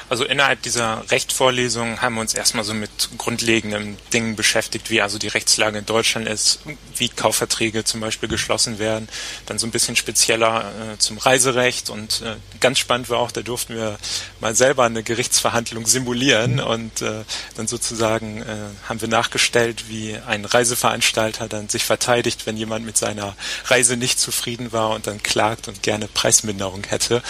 Also 0.10 0.26
innerhalb 0.26 0.62
dieser 0.62 1.04
Rechtvorlesung 1.12 2.02
haben 2.02 2.16
wir 2.16 2.22
uns 2.22 2.34
erstmal 2.34 2.64
so 2.64 2.74
mit 2.74 3.10
grundlegenden 3.18 3.98
Dingen 4.14 4.36
beschäftigt, 4.36 4.90
wie 4.90 5.02
also 5.02 5.18
die 5.18 5.28
Rechtslage 5.28 5.80
in 5.80 5.86
Deutschland 5.86 6.28
ist, 6.28 6.60
wie 6.96 7.10
Kaufverträge 7.10 7.84
zum 7.84 8.02
Beispiel 8.02 8.30
geschlossen 8.30 8.80
werden, 8.80 9.10
dann 9.46 9.58
so 9.58 9.68
ein 9.68 9.72
bisschen 9.72 9.96
spezieller 9.96 10.72
äh, 10.94 10.98
zum 10.98 11.18
Reiserecht 11.18 11.90
und 11.90 12.22
äh, 12.22 12.36
ganz 12.60 12.80
spannend 12.80 13.10
war 13.10 13.20
auch, 13.20 13.32
da 13.32 13.42
durften 13.42 13.76
wir 13.76 13.98
mal 14.40 14.56
selber 14.56 14.86
eine 14.86 15.04
Gerichtsverhandlung 15.04 15.86
simulieren 15.86 16.60
und 16.60 17.02
äh, 17.02 17.24
dann 17.56 17.68
sozusagen 17.68 18.42
äh, 18.42 18.56
haben 18.88 19.02
wir 19.02 19.08
nachgestellt, 19.08 19.86
wie 19.90 20.18
ein 20.28 20.46
Reiseveranstalter 20.46 21.48
dann 21.48 21.70
sich 21.70 21.86
verteidigt, 21.86 22.46
wenn 22.46 22.58
jemand 22.58 22.86
mit 22.86 22.98
seiner 22.98 23.36
Reise 23.66 23.98
nicht 23.98 24.20
zufrieden 24.20 24.72
war 24.72 24.92
und 24.92 25.08
dann 25.08 25.24
klagt 25.24 25.68
und 25.68 25.84
gerne 25.84 26.08
Preisminderung 26.08 26.84
hätte. 26.86 27.22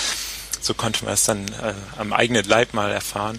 So 0.66 0.74
konnte 0.74 1.06
man 1.06 1.14
es 1.14 1.24
dann 1.26 1.48
äh, 1.48 1.76
am 2.00 2.12
eigenen 2.12 2.44
Leib 2.44 2.74
mal 2.74 2.92
erfahren. 2.92 3.38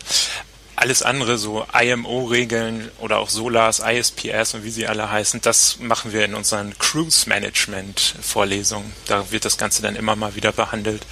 Alles 0.77 1.03
andere, 1.03 1.39
so 1.39 1.67
IMO-Regeln 1.77 2.89
oder 2.99 3.19
auch 3.19 3.31
SOLAS, 3.31 3.81
ISPS 3.81 4.55
und 4.55 4.63
wie 4.63 4.71
sie 4.71 4.87
alle 4.87 5.11
heißen, 5.11 5.41
das 5.41 5.81
machen 5.81 6.13
wir 6.13 6.25
in 6.25 6.37
unseren 6.37 6.79
Cruise-Management-Vorlesungen. 6.79 8.93
Da 9.09 9.33
wird 9.33 9.45
das 9.45 9.59
Ganze 9.59 9.83
dann 9.83 9.97
immer 9.97 10.15
mal 10.15 10.37
wieder 10.37 10.53
behandelt. 10.53 11.05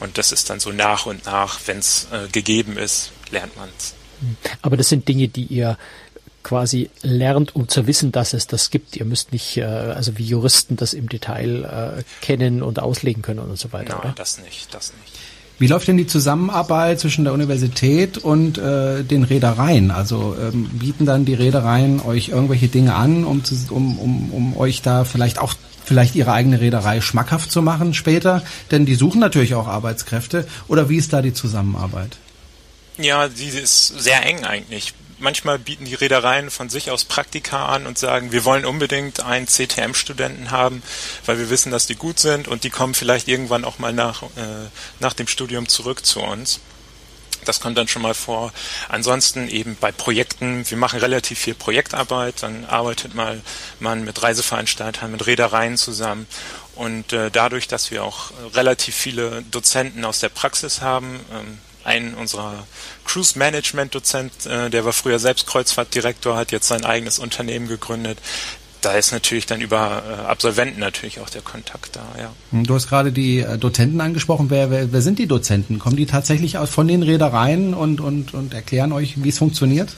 Und 0.00 0.16
das 0.16 0.32
ist 0.32 0.48
dann 0.48 0.58
so 0.58 0.72
nach 0.72 1.04
und 1.04 1.26
nach, 1.26 1.60
wenn 1.66 1.80
es 1.80 2.08
äh, 2.12 2.28
gegeben 2.28 2.78
ist, 2.78 3.10
lernt 3.30 3.54
man 3.58 3.68
es. 3.76 3.92
Aber 4.62 4.78
das 4.78 4.88
sind 4.88 5.06
Dinge, 5.06 5.28
die 5.28 5.44
ihr 5.44 5.76
quasi 6.46 6.90
lernt, 7.02 7.56
um 7.56 7.66
zu 7.66 7.88
wissen, 7.88 8.12
dass 8.12 8.32
es 8.32 8.46
das 8.46 8.70
gibt. 8.70 8.94
Ihr 8.94 9.04
müsst 9.04 9.32
nicht, 9.32 9.56
äh, 9.56 9.64
also 9.64 10.16
wie 10.16 10.22
Juristen 10.22 10.76
das 10.76 10.94
im 10.94 11.08
Detail 11.08 11.64
äh, 11.98 12.02
kennen 12.24 12.62
und 12.62 12.78
auslegen 12.78 13.20
können 13.20 13.40
und 13.40 13.58
so 13.58 13.72
weiter. 13.72 13.94
Nein, 13.94 14.12
oder? 14.12 14.12
das 14.16 14.38
nicht, 14.38 14.72
das 14.72 14.92
nicht. 14.92 15.12
Wie 15.58 15.66
läuft 15.66 15.88
denn 15.88 15.96
die 15.96 16.06
Zusammenarbeit 16.06 17.00
zwischen 17.00 17.24
der 17.24 17.32
Universität 17.32 18.18
und 18.18 18.58
äh, 18.58 19.02
den 19.02 19.24
Reedereien? 19.24 19.90
Also 19.90 20.36
ähm, 20.40 20.68
bieten 20.68 21.04
dann 21.04 21.24
die 21.24 21.34
Reedereien 21.34 22.00
euch 22.00 22.28
irgendwelche 22.28 22.68
Dinge 22.68 22.94
an, 22.94 23.24
um, 23.24 23.42
zu, 23.42 23.56
um, 23.70 23.98
um, 23.98 24.30
um 24.30 24.56
euch 24.56 24.82
da 24.82 25.04
vielleicht 25.04 25.40
auch 25.40 25.54
vielleicht 25.84 26.14
ihre 26.14 26.32
eigene 26.32 26.60
Reederei 26.60 27.00
schmackhaft 27.00 27.50
zu 27.50 27.60
machen 27.60 27.92
später? 27.92 28.44
Denn 28.70 28.86
die 28.86 28.94
suchen 28.94 29.18
natürlich 29.18 29.56
auch 29.56 29.66
Arbeitskräfte. 29.66 30.46
Oder 30.68 30.88
wie 30.88 30.96
ist 30.96 31.12
da 31.12 31.22
die 31.22 31.32
Zusammenarbeit? 31.32 32.18
Ja, 32.98 33.26
die 33.26 33.48
ist 33.48 33.88
sehr 33.98 34.24
eng 34.24 34.44
eigentlich 34.44 34.94
manchmal 35.18 35.58
bieten 35.58 35.84
die 35.84 35.94
Reedereien 35.94 36.50
von 36.50 36.68
sich 36.68 36.90
aus 36.90 37.04
Praktika 37.04 37.66
an 37.66 37.86
und 37.86 37.98
sagen, 37.98 38.32
wir 38.32 38.44
wollen 38.44 38.64
unbedingt 38.64 39.20
einen 39.20 39.46
CTM-Studenten 39.46 40.50
haben, 40.50 40.82
weil 41.24 41.38
wir 41.38 41.50
wissen, 41.50 41.72
dass 41.72 41.86
die 41.86 41.96
gut 41.96 42.18
sind 42.18 42.48
und 42.48 42.64
die 42.64 42.70
kommen 42.70 42.94
vielleicht 42.94 43.28
irgendwann 43.28 43.64
auch 43.64 43.78
mal 43.78 43.92
nach, 43.92 44.22
äh, 44.22 44.68
nach 45.00 45.12
dem 45.12 45.26
Studium 45.26 45.68
zurück 45.68 46.04
zu 46.04 46.20
uns. 46.20 46.60
Das 47.44 47.60
kommt 47.60 47.78
dann 47.78 47.88
schon 47.88 48.02
mal 48.02 48.14
vor. 48.14 48.52
Ansonsten 48.88 49.48
eben 49.48 49.76
bei 49.80 49.92
Projekten, 49.92 50.68
wir 50.68 50.76
machen 50.76 50.98
relativ 50.98 51.38
viel 51.38 51.54
Projektarbeit, 51.54 52.42
dann 52.42 52.64
arbeitet 52.64 53.14
mal 53.14 53.40
man 53.78 54.04
mit 54.04 54.22
Reiseveranstaltern, 54.22 55.12
mit 55.12 55.26
Reedereien 55.26 55.76
zusammen. 55.76 56.26
Und 56.74 57.12
äh, 57.12 57.30
dadurch, 57.30 57.68
dass 57.68 57.90
wir 57.90 58.04
auch 58.04 58.32
relativ 58.54 58.94
viele 58.94 59.42
Dozenten 59.50 60.04
aus 60.04 60.18
der 60.20 60.28
Praxis 60.28 60.80
haben, 60.82 61.20
ähm, 61.32 61.58
ein 61.86 62.14
unserer 62.14 62.66
Cruise 63.04 63.38
Management 63.38 63.94
Dozent, 63.94 64.32
äh, 64.46 64.68
der 64.68 64.84
war 64.84 64.92
früher 64.92 65.18
selbst 65.18 65.46
Kreuzfahrtdirektor, 65.46 66.36
hat 66.36 66.52
jetzt 66.52 66.68
sein 66.68 66.84
eigenes 66.84 67.18
Unternehmen 67.18 67.68
gegründet. 67.68 68.18
Da 68.82 68.92
ist 68.92 69.12
natürlich 69.12 69.46
dann 69.46 69.60
über 69.60 70.02
äh, 70.06 70.26
Absolventen 70.26 70.80
natürlich 70.80 71.20
auch 71.20 71.30
der 71.30 71.42
Kontakt 71.42 71.96
da, 71.96 72.04
ja. 72.18 72.32
Hm, 72.50 72.66
du 72.66 72.74
hast 72.74 72.88
gerade 72.88 73.12
die 73.12 73.38
äh, 73.38 73.56
Dozenten 73.56 74.00
angesprochen. 74.00 74.50
Wer, 74.50 74.70
wer, 74.70 74.92
wer 74.92 75.02
sind 75.02 75.18
die 75.18 75.26
Dozenten? 75.26 75.78
Kommen 75.78 75.96
die 75.96 76.06
tatsächlich 76.06 76.58
von 76.66 76.88
den 76.88 77.02
Reedereien 77.02 77.72
und, 77.72 78.00
und, 78.00 78.34
und 78.34 78.52
erklären 78.52 78.92
euch, 78.92 79.22
wie 79.22 79.28
es 79.28 79.38
funktioniert? 79.38 79.90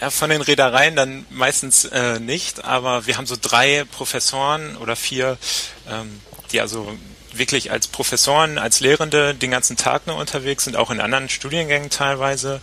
Ja, 0.00 0.10
von 0.10 0.30
den 0.30 0.40
Reedereien 0.40 0.96
dann 0.96 1.26
meistens 1.30 1.84
äh, 1.84 2.18
nicht, 2.18 2.64
aber 2.64 3.06
wir 3.06 3.16
haben 3.16 3.26
so 3.26 3.36
drei 3.40 3.84
Professoren 3.90 4.76
oder 4.76 4.96
vier, 4.96 5.36
ähm, 5.88 6.08
die 6.50 6.60
also 6.60 6.92
wirklich 7.38 7.70
als 7.70 7.86
Professoren, 7.86 8.58
als 8.58 8.80
Lehrende 8.80 9.34
den 9.34 9.50
ganzen 9.50 9.76
Tag 9.76 10.06
nur 10.06 10.16
unterwegs 10.16 10.64
sind, 10.64 10.76
auch 10.76 10.90
in 10.90 11.00
anderen 11.00 11.28
Studiengängen 11.28 11.90
teilweise. 11.90 12.60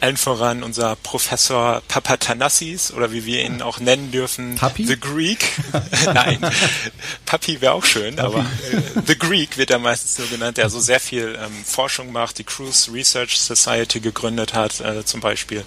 Allen 0.00 0.16
voran 0.16 0.62
unser 0.62 0.96
Professor 0.96 1.82
Papatanassis 1.88 2.92
oder 2.92 3.12
wie 3.12 3.24
wir 3.24 3.44
ihn 3.44 3.62
auch 3.62 3.78
nennen 3.80 4.10
dürfen, 4.10 4.56
Papi? 4.56 4.86
The 4.86 4.98
Greek. 4.98 5.44
Nein, 6.06 6.38
Papi 7.26 7.60
wäre 7.60 7.72
auch 7.72 7.84
schön, 7.84 8.16
Papi. 8.16 8.26
aber 8.26 8.40
äh, 8.40 9.02
The 9.06 9.18
Greek 9.18 9.58
wird 9.58 9.70
er 9.70 9.78
meistens 9.78 10.18
nur 10.18 10.28
genannt, 10.28 10.56
der 10.56 10.70
so 10.70 10.80
sehr 10.80 11.00
viel 11.00 11.38
ähm, 11.40 11.64
Forschung 11.64 12.12
macht, 12.12 12.38
die 12.38 12.44
Cruise 12.44 12.92
Research 12.92 13.38
Society 13.38 14.00
gegründet 14.00 14.54
hat 14.54 14.80
äh, 14.80 15.04
zum 15.04 15.20
Beispiel. 15.20 15.64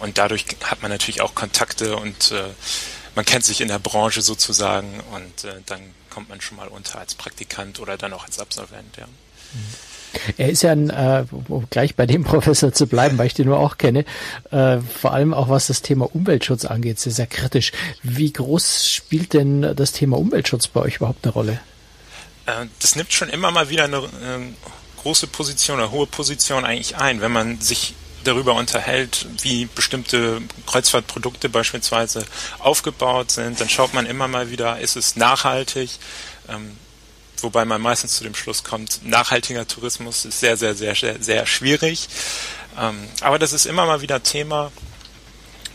Und 0.00 0.18
dadurch 0.18 0.44
hat 0.64 0.82
man 0.82 0.90
natürlich 0.90 1.20
auch 1.20 1.34
Kontakte 1.34 1.96
und 1.96 2.32
äh, 2.32 2.44
man 3.14 3.24
kennt 3.24 3.44
sich 3.44 3.60
in 3.60 3.68
der 3.68 3.78
Branche 3.78 4.22
sozusagen 4.22 5.00
und 5.12 5.44
äh, 5.44 5.60
dann 5.66 5.80
kommt 6.14 6.28
man 6.28 6.40
schon 6.40 6.56
mal 6.56 6.68
unter 6.68 7.00
als 7.00 7.14
Praktikant 7.14 7.80
oder 7.80 7.96
dann 7.96 8.12
auch 8.12 8.24
als 8.24 8.38
Absolvent. 8.38 8.96
Ja. 8.96 9.06
Er 10.36 10.48
ist 10.48 10.62
ja 10.62 10.70
ein, 10.70 10.90
äh, 10.90 11.24
um 11.48 11.66
gleich 11.70 11.96
bei 11.96 12.06
dem 12.06 12.22
Professor 12.24 12.72
zu 12.72 12.86
bleiben, 12.86 13.18
weil 13.18 13.26
ich 13.26 13.34
den 13.34 13.46
nur 13.46 13.58
auch 13.58 13.78
kenne, 13.78 14.04
äh, 14.52 14.78
vor 14.78 15.12
allem 15.12 15.34
auch 15.34 15.48
was 15.48 15.66
das 15.66 15.82
Thema 15.82 16.14
Umweltschutz 16.14 16.64
angeht, 16.64 17.00
sehr, 17.00 17.12
sehr 17.12 17.26
kritisch. 17.26 17.72
Wie 18.02 18.32
groß 18.32 18.88
spielt 18.88 19.32
denn 19.32 19.74
das 19.74 19.90
Thema 19.90 20.16
Umweltschutz 20.16 20.68
bei 20.68 20.80
euch 20.80 20.96
überhaupt 20.96 21.24
eine 21.24 21.32
Rolle? 21.32 21.60
Äh, 22.46 22.66
das 22.78 22.94
nimmt 22.94 23.12
schon 23.12 23.28
immer 23.28 23.50
mal 23.50 23.68
wieder 23.70 23.84
eine 23.84 23.98
äh, 23.98 24.52
große 25.02 25.26
Position, 25.26 25.80
eine 25.80 25.90
hohe 25.90 26.06
Position 26.06 26.64
eigentlich 26.64 26.96
ein, 26.96 27.20
wenn 27.20 27.32
man 27.32 27.60
sich 27.60 27.94
darüber 28.24 28.54
unterhält, 28.54 29.26
wie 29.42 29.66
bestimmte 29.66 30.42
Kreuzfahrtprodukte 30.66 31.48
beispielsweise 31.48 32.24
aufgebaut 32.58 33.30
sind. 33.30 33.60
Dann 33.60 33.68
schaut 33.68 33.94
man 33.94 34.06
immer 34.06 34.28
mal 34.28 34.50
wieder, 34.50 34.80
ist 34.80 34.96
es 34.96 35.16
nachhaltig? 35.16 35.90
Ähm, 36.48 36.76
wobei 37.38 37.64
man 37.64 37.80
meistens 37.80 38.16
zu 38.16 38.24
dem 38.24 38.34
Schluss 38.34 38.64
kommt, 38.64 39.00
nachhaltiger 39.04 39.66
Tourismus 39.66 40.24
ist 40.24 40.40
sehr, 40.40 40.56
sehr, 40.56 40.74
sehr, 40.74 40.94
sehr, 40.94 41.22
sehr 41.22 41.46
schwierig. 41.46 42.08
Ähm, 42.78 43.08
aber 43.20 43.38
das 43.38 43.52
ist 43.52 43.66
immer 43.66 43.86
mal 43.86 44.00
wieder 44.02 44.22
Thema. 44.22 44.72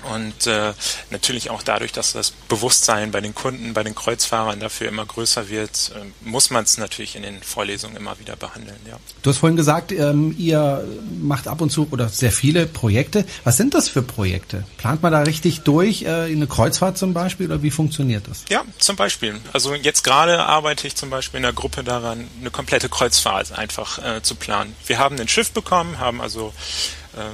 Und 0.03 0.47
äh, 0.47 0.73
natürlich 1.09 1.49
auch 1.49 1.63
dadurch, 1.63 1.91
dass 1.91 2.13
das 2.13 2.31
Bewusstsein 2.31 3.11
bei 3.11 3.21
den 3.21 3.35
Kunden, 3.35 3.73
bei 3.73 3.83
den 3.83 3.95
Kreuzfahrern 3.95 4.59
dafür 4.59 4.87
immer 4.87 5.05
größer 5.05 5.49
wird, 5.49 5.91
äh, 5.95 6.27
muss 6.27 6.49
man 6.49 6.63
es 6.63 6.77
natürlich 6.77 7.15
in 7.15 7.23
den 7.23 7.41
Vorlesungen 7.41 7.95
immer 7.95 8.17
wieder 8.19 8.35
behandeln. 8.35 8.79
Ja. 8.87 8.97
Du 9.21 9.29
hast 9.29 9.37
vorhin 9.37 9.57
gesagt, 9.57 9.91
ähm, 9.91 10.35
ihr 10.37 10.87
macht 11.21 11.47
ab 11.47 11.61
und 11.61 11.69
zu 11.69 11.87
oder 11.91 12.07
sehr 12.09 12.31
viele 12.31 12.65
Projekte. 12.65 13.25
Was 13.43 13.57
sind 13.57 13.73
das 13.73 13.89
für 13.89 14.01
Projekte? 14.01 14.63
Plant 14.77 15.03
man 15.03 15.11
da 15.11 15.19
richtig 15.19 15.61
durch 15.61 16.03
äh, 16.03 16.31
in 16.31 16.37
eine 16.37 16.47
Kreuzfahrt 16.47 16.97
zum 16.97 17.13
Beispiel 17.13 17.47
oder 17.47 17.61
wie 17.61 17.71
funktioniert 17.71 18.27
das? 18.27 18.45
Ja, 18.49 18.63
zum 18.77 18.95
Beispiel. 18.95 19.39
Also 19.53 19.75
jetzt 19.75 20.03
gerade 20.03 20.45
arbeite 20.45 20.87
ich 20.87 20.95
zum 20.95 21.09
Beispiel 21.09 21.37
in 21.37 21.43
der 21.43 21.53
Gruppe 21.53 21.83
daran, 21.83 22.27
eine 22.39 22.51
komplette 22.51 22.89
Kreuzfahrt 22.89 23.51
einfach 23.51 23.99
äh, 24.03 24.21
zu 24.21 24.35
planen. 24.35 24.75
Wir 24.85 24.99
haben 24.99 25.19
ein 25.19 25.27
Schiff 25.27 25.51
bekommen, 25.51 25.99
haben 25.99 26.21
also 26.21 26.53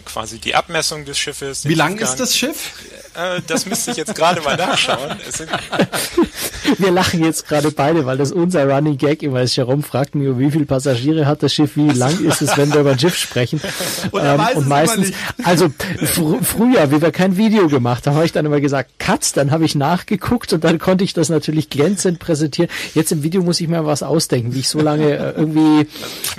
quasi 0.06 0.40
die 0.40 0.56
Abmessung 0.56 1.06
des 1.06 1.18
Schiffes. 1.18 1.68
Wie 1.68 1.74
lang 1.74 1.98
ist 1.98 2.16
das 2.18 2.36
Schiff? 2.36 2.72
Äh, 3.16 3.42
das 3.48 3.66
müsste 3.66 3.92
ich 3.92 3.98
jetzt 3.98 4.16
gerade 4.16 4.42
mal 4.42 4.58
nachschauen. 4.58 5.16
Wir 6.78 6.92
lachen 6.92 7.24
jetzt 7.24 7.48
gerade 7.48 7.72
beide, 7.72 8.06
weil 8.06 8.18
das 8.18 8.32
unser 8.32 8.68
Running 8.70 8.98
Gag 8.98 9.24
immer 9.24 9.42
ist. 9.42 9.56
Jerome 9.56 9.84
fragt 9.84 10.16
mich, 10.16 10.38
wie 10.38 10.52
viele 10.52 10.66
Passagiere 10.66 11.26
hat 11.26 11.44
das 11.44 11.54
Schiff, 11.54 11.76
wie 11.76 11.90
lang 11.92 12.20
ist 12.26 12.42
es, 12.42 12.58
wenn 12.58 12.74
wir 12.74 12.82
über 12.82 12.92
ein 12.92 13.00
Schiff 13.00 13.16
sprechen. 13.16 13.62
Und, 14.12 14.22
ähm, 14.24 14.42
und 14.56 14.68
meistens, 14.68 15.12
also 15.44 15.70
fr 15.70 16.40
früher, 16.42 16.92
wie 16.92 17.02
wir 17.02 17.12
kein 17.12 17.38
Video 17.38 17.68
gemacht 17.68 18.08
haben, 18.08 18.16
habe 18.16 18.26
ich 18.26 18.32
dann 18.32 18.46
immer 18.46 18.60
gesagt, 18.60 18.92
Cut, 19.00 19.36
dann 19.38 19.52
habe 19.52 19.66
ich 19.66 19.76
nachgeguckt 19.76 20.54
und 20.54 20.64
dann 20.64 20.80
konnte 20.80 21.04
ich 21.04 21.14
das 21.14 21.30
natürlich 21.30 21.70
glänzend 21.70 22.20
präsentieren. 22.20 22.70
Jetzt 22.94 23.12
im 23.12 23.24
Video 23.24 23.42
muss 23.42 23.60
ich 23.62 23.68
mir 23.68 23.86
was 23.86 24.04
ausdenken, 24.04 24.54
wie 24.54 24.60
ich 24.60 24.70
so 24.70 24.80
lange 24.80 25.18
äh, 25.18 25.32
irgendwie 25.32 25.88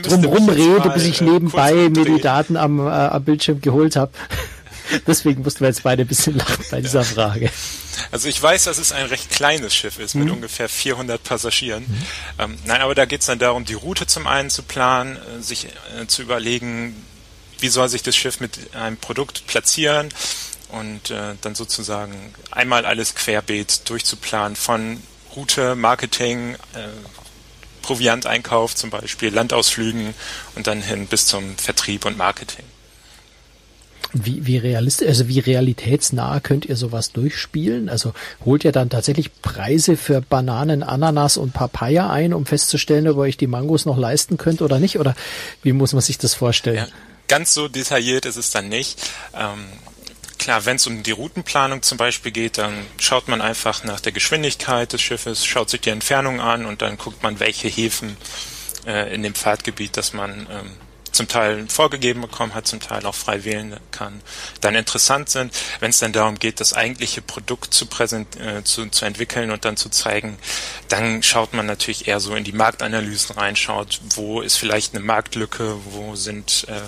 drumherum 0.03 0.49
rede, 0.49 0.91
bis 0.95 1.05
ich 1.05 1.21
nebenbei 1.21 1.89
mir 1.89 2.05
die 2.05 2.21
Daten 2.21 2.57
am, 2.57 2.79
äh, 2.81 2.91
am 2.91 3.25
Bildschirm 3.37 3.61
geholt 3.61 3.97
habe. 3.97 4.13
Deswegen 5.07 5.43
mussten 5.43 5.61
wir 5.61 5.69
jetzt 5.69 5.83
beide 5.83 6.03
ein 6.03 6.09
bisschen 6.09 6.37
lachen 6.37 6.65
bei 6.71 6.81
dieser 6.81 7.05
Frage. 7.05 7.51
Also 8.13 8.29
ich 8.29 8.41
weiß, 8.41 8.65
dass 8.65 8.79
es 8.79 8.93
ein 8.93 9.07
recht 9.07 9.31
kleines 9.31 9.75
Schiff 9.75 9.99
ist 9.99 10.15
mit 10.15 10.27
mhm. 10.27 10.35
ungefähr 10.35 10.69
400 10.69 11.23
Passagieren. 11.23 11.85
Mhm. 11.87 12.03
Ähm, 12.39 12.59
nein, 12.65 12.81
aber 12.81 12.95
da 12.95 13.05
geht 13.05 13.21
es 13.21 13.27
dann 13.27 13.39
darum, 13.39 13.65
die 13.65 13.75
Route 13.75 14.07
zum 14.07 14.27
einen 14.27 14.49
zu 14.49 14.63
planen, 14.63 15.17
äh, 15.17 15.43
sich 15.43 15.67
äh, 16.01 16.07
zu 16.07 16.23
überlegen, 16.23 16.95
wie 17.59 17.69
soll 17.69 17.89
sich 17.89 18.03
das 18.03 18.15
Schiff 18.15 18.39
mit 18.41 18.75
einem 18.75 18.97
Produkt 18.97 19.47
platzieren 19.47 20.09
und 20.69 21.11
äh, 21.11 21.35
dann 21.41 21.55
sozusagen 21.55 22.35
einmal 22.51 22.87
alles 22.87 23.15
querbeet 23.15 23.89
durchzuplanen 23.89 24.57
von 24.57 25.03
Route, 25.35 25.75
Marketing, 25.75 26.55
äh, 26.75 26.89
Provianteinkauf 27.83 28.75
zum 28.75 28.91
Beispiel, 28.91 29.35
Landausflügen 29.35 30.15
und 30.55 30.67
dann 30.67 30.83
hin 30.83 31.07
bis 31.07 31.27
zum 31.27 31.57
Vertrieb 31.57 32.05
und 32.05 32.17
Marketing. 32.17 32.65
Wie, 34.25 34.47
wie 34.47 34.57
realistisch, 34.57 35.09
also 35.09 35.29
wie 35.29 35.41
realitätsnah 35.41 36.41
könnt 36.41 36.65
ihr 36.65 36.77
sowas 36.77 37.13
durchspielen? 37.13 37.89
Also 37.89 38.15
holt 38.45 38.65
ihr 38.65 38.73
dann 38.73 38.89
tatsächlich 38.89 39.43
Preise 39.43 39.97
für 39.97 40.21
Bananen, 40.21 40.83
Ananas 40.83 41.37
und 41.37 41.53
Papaya 41.53 42.11
ein, 42.11 42.33
um 42.33 42.47
festzustellen, 42.47 43.07
ob 43.09 43.17
ihr 43.17 43.21
euch 43.21 43.37
die 43.37 43.47
Mangos 43.47 43.85
noch 43.85 43.99
leisten 43.99 44.39
könnt 44.39 44.63
oder 44.63 44.79
nicht? 44.79 44.99
Oder 44.99 45.15
wie 45.63 45.73
muss 45.73 45.93
man 45.93 46.03
sich 46.03 46.19
das 46.19 46.35
vorstellen? 46.35 46.77
Ja, 46.77 46.89
ganz 47.29 47.53
so 47.53 47.69
detailliert 47.69 48.25
ist 48.25 48.37
es 48.37 48.51
dann 48.51 48.69
nicht. 48.69 49.01
Ähm, 49.35 49.67
klar, 50.39 50.65
wenn 50.65 50.77
es 50.77 50.87
um 50.87 51.03
die 51.03 51.11
Routenplanung 51.11 51.83
zum 51.83 51.99
Beispiel 51.99 52.33
geht, 52.33 52.59
dann 52.59 52.75
schaut 52.99 53.29
man 53.29 53.41
einfach 53.41 53.85
nach 53.85 54.01
der 54.01 54.13
Geschwindigkeit 54.13 54.93
des 54.93 55.03
Schiffes, 55.03 55.45
schaut 55.45 55.71
sich 55.71 55.81
die 55.81 55.91
Entfernung 55.91 56.41
an 56.41 56.67
und 56.67 56.83
dann 56.83 56.97
guckt 56.97 57.23
man, 57.23 57.41
welche 57.41 57.69
Häfen 57.69 58.17
äh, 58.87 59.13
in 59.15 59.23
dem 59.23 59.35
Fahrtgebiet, 59.35 59.97
das 59.97 60.13
man 60.13 60.47
ähm, 60.51 60.71
zum 61.17 61.29
Teil 61.29 61.67
vorgegeben 61.69 62.21
bekommen 62.21 62.55
hat, 62.55 62.67
zum 62.67 62.81
Teil 62.81 63.05
auch 63.07 63.15
frei 63.15 63.45
wählen 63.45 63.79
kann, 63.91 64.21
dann 64.61 64.75
interessant 64.75 65.31
sind. 65.31 65.53
Wenn 65.81 65.91
es 65.91 65.99
dann 65.99 66.13
darum 66.13 66.39
geht, 66.39 66.61
das 66.61 66.75
eigentliche 66.75 67.23
Produkt 67.23 67.75
zu, 67.75 67.87
präsent, 67.87 68.37
äh, 68.37 68.63
zu, 68.65 68.89
zu 68.91 69.05
entwickeln 69.05 69.51
und 69.51 69.65
dann 69.65 69.77
zu 69.77 69.89
zeigen, 69.89 70.39
dann 70.89 71.23
schaut 71.23 71.55
man 71.55 71.67
natürlich 71.67 72.07
eher 72.07 72.21
so 72.21 72.35
in 72.35 72.45
die 72.45 72.53
Marktanalysen 72.53 73.37
rein, 73.37 73.57
schaut, 73.57 74.01
wo 74.15 74.41
ist 74.41 74.57
vielleicht 74.57 74.95
eine 74.95 75.05
Marktlücke, 75.05 75.77
wo 75.87 76.15
sind 76.15 76.67
äh, 76.69 76.81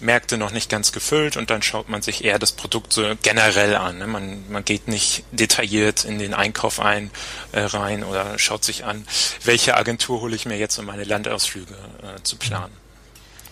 Märkte 0.00 0.38
noch 0.38 0.50
nicht 0.50 0.70
ganz 0.70 0.92
gefüllt 0.92 1.36
und 1.36 1.50
dann 1.50 1.62
schaut 1.62 1.88
man 1.88 2.02
sich 2.02 2.24
eher 2.24 2.38
das 2.38 2.52
Produkt 2.52 2.92
so 2.92 3.02
generell 3.22 3.76
an. 3.76 3.98
Ne? 3.98 4.06
Man, 4.06 4.50
man 4.50 4.64
geht 4.64 4.88
nicht 4.88 5.24
detailliert 5.32 6.04
in 6.04 6.18
den 6.18 6.34
Einkauf 6.34 6.80
ein 6.80 7.10
äh, 7.52 7.60
rein 7.60 8.04
oder 8.04 8.38
schaut 8.38 8.64
sich 8.64 8.84
an, 8.84 9.06
welche 9.44 9.76
Agentur 9.76 10.20
hole 10.20 10.34
ich 10.34 10.46
mir 10.46 10.56
jetzt, 10.56 10.78
um 10.78 10.86
meine 10.86 11.04
Landausflüge 11.04 11.74
äh, 11.74 12.22
zu 12.22 12.36
planen. 12.36 12.79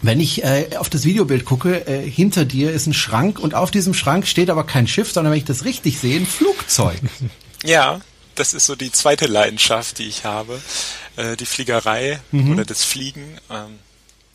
Wenn 0.01 0.21
ich 0.21 0.45
äh, 0.45 0.77
auf 0.79 0.89
das 0.89 1.05
Videobild 1.05 1.45
gucke, 1.45 1.87
äh, 1.87 2.09
hinter 2.09 2.45
dir 2.45 2.73
ist 2.73 2.87
ein 2.87 2.95
Schrank 2.95 3.39
und 3.39 3.55
auf 3.55 3.71
diesem 3.71 3.95
Schrank 3.95 4.27
steht 4.27 4.49
aber 4.51 4.65
kein 4.65 4.87
Schiff, 4.87 5.13
sondern 5.13 5.33
wenn 5.33 5.39
ich 5.39 5.45
das 5.45 5.65
richtig 5.65 5.99
sehe, 5.99 6.19
ein 6.19 6.27
Flugzeug. 6.27 6.99
Ja, 7.65 8.01
das 8.37 8.55
ist 8.55 8.67
so 8.67 8.77
die 8.77 8.93
zweite 8.93 9.27
Leidenschaft, 9.27 9.99
die 9.99 10.05
ich 10.05 10.25
habe. 10.25 10.61
Äh, 11.17 11.37
die 11.37 11.45
Fliegerei 11.45 12.21
mhm. 12.31 12.53
oder 12.53 12.65
das 12.65 12.85
Fliegen. 12.85 13.37
Ähm, 13.51 13.81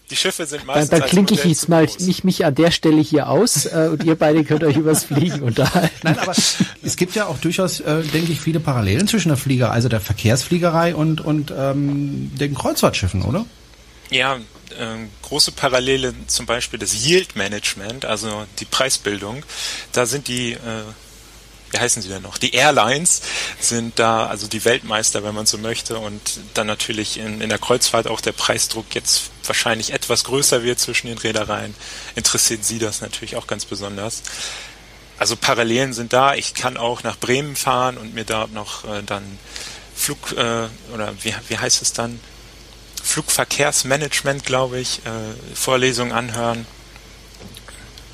die 0.10 0.18
Schiffe 0.18 0.46
sind 0.46 0.66
meistens. 0.66 0.90
Dann, 0.90 1.00
dann 1.00 1.10
klinke 1.10 1.34
ich 1.34 1.46
jetzt 1.46 1.70
mal 1.70 1.88
nicht 2.00 2.26
mich 2.26 2.46
an 2.46 2.54
der 2.54 2.72
Stelle 2.72 3.02
hier 3.02 3.30
aus 3.30 3.66
äh, 3.66 3.90
und 3.92 4.04
ihr 4.04 4.16
beide 4.16 4.44
könnt 4.44 4.64
euch 4.64 4.76
übers 4.76 5.06
Fliegen 5.06 5.42
unterhalten. 5.42 5.96
Nein, 6.04 6.20
aber 6.20 6.34
es 6.34 6.98
gibt 6.98 7.16
ja 7.16 7.28
auch 7.28 7.38
durchaus, 7.38 7.80
äh, 7.80 8.04
denke 8.04 8.34
ich, 8.34 8.42
viele 8.42 8.60
Parallelen 8.60 9.08
zwischen 9.08 9.30
der 9.30 9.38
Flieger, 9.38 9.72
also 9.72 9.88
der 9.88 10.02
Verkehrsfliegerei 10.02 10.94
und, 10.94 11.22
und 11.22 11.54
ähm, 11.58 12.32
den 12.38 12.54
Kreuzfahrtschiffen, 12.54 13.24
oder? 13.24 13.46
Ja, 14.14 14.36
äh, 14.36 15.08
große 15.24 15.54
Parallele 15.54 16.14
zum 16.28 16.46
Beispiel 16.46 16.78
das 16.78 16.94
Yield 16.94 17.36
Management, 17.36 18.06
also 18.06 18.46
die 18.60 18.66
Preisbildung. 18.66 19.44
Da 19.92 20.06
sind 20.06 20.28
die, 20.28 20.52
äh, 20.52 20.84
wie 21.72 21.80
heißen 21.80 22.00
sie 22.04 22.10
denn 22.10 22.22
noch? 22.22 22.38
Die 22.38 22.54
Airlines 22.54 23.24
sind 23.60 23.98
da, 23.98 24.28
also 24.28 24.46
die 24.46 24.64
Weltmeister, 24.66 25.24
wenn 25.24 25.34
man 25.34 25.48
so 25.48 25.58
möchte, 25.58 25.98
und 25.98 26.22
dann 26.54 26.68
natürlich 26.68 27.18
in, 27.18 27.42
in 27.42 27.50
der 27.50 27.58
Kreuzfahrt 27.58 28.06
auch 28.06 28.22
der 28.22 28.34
Preisdruck 28.34 28.86
jetzt 28.94 29.32
wahrscheinlich 29.46 29.94
etwas 29.94 30.26
größer 30.26 30.62
wird 30.62 30.80
zwischen 30.80 31.08
den 31.08 31.18
Reedereien. 31.18 31.74
Interessiert 32.14 32.64
sie 32.64 32.78
das 32.78 33.02
natürlich 33.02 33.36
auch 33.36 33.48
ganz 33.48 33.66
besonders. 33.66 34.22
Also 35.18 35.36
Parallelen 35.36 35.94
sind 35.94 36.14
da. 36.14 36.36
Ich 36.36 36.54
kann 36.54 36.78
auch 36.78 37.02
nach 37.02 37.18
Bremen 37.18 37.56
fahren 37.56 37.98
und 37.98 38.14
mir 38.14 38.26
da 38.26 38.46
noch 38.54 38.84
äh, 38.86 39.02
dann 39.04 39.40
Flug 39.96 40.34
äh, 40.34 40.68
oder 40.94 41.14
wie, 41.24 41.34
wie 41.48 41.58
heißt 41.58 41.82
es 41.82 41.94
dann? 41.94 42.20
Flugverkehrsmanagement, 43.04 44.46
glaube 44.46 44.80
ich, 44.80 45.00
äh, 45.06 45.56
Vorlesungen 45.56 46.12
anhören. 46.12 46.66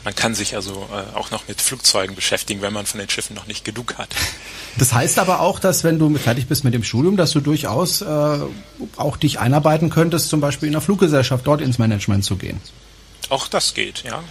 Man 0.03 0.15
kann 0.15 0.33
sich 0.33 0.55
also 0.55 0.87
äh, 0.91 1.15
auch 1.15 1.29
noch 1.29 1.47
mit 1.47 1.61
Flugzeugen 1.61 2.15
beschäftigen, 2.15 2.61
wenn 2.61 2.73
man 2.73 2.85
von 2.85 2.99
den 2.99 3.09
Schiffen 3.09 3.35
noch 3.35 3.47
nicht 3.47 3.63
genug 3.63 3.97
hat. 3.97 4.09
Das 4.77 4.93
heißt 4.93 5.19
aber 5.19 5.41
auch, 5.41 5.59
dass 5.59 5.83
wenn 5.83 5.99
du 5.99 6.15
fertig 6.17 6.47
bist 6.47 6.63
mit 6.63 6.73
dem 6.73 6.83
Studium, 6.83 7.17
dass 7.17 7.31
du 7.31 7.41
durchaus 7.41 8.01
äh, 8.01 8.39
auch 8.95 9.17
dich 9.17 9.39
einarbeiten 9.39 9.89
könntest, 9.89 10.29
zum 10.29 10.41
Beispiel 10.41 10.69
in 10.69 10.75
einer 10.75 10.81
Fluggesellschaft 10.81 11.45
dort 11.45 11.61
ins 11.61 11.77
Management 11.77 12.23
zu 12.23 12.37
gehen. 12.37 12.59
Auch 13.29 13.47
das 13.47 13.75
geht, 13.75 14.03
ja, 14.03 14.23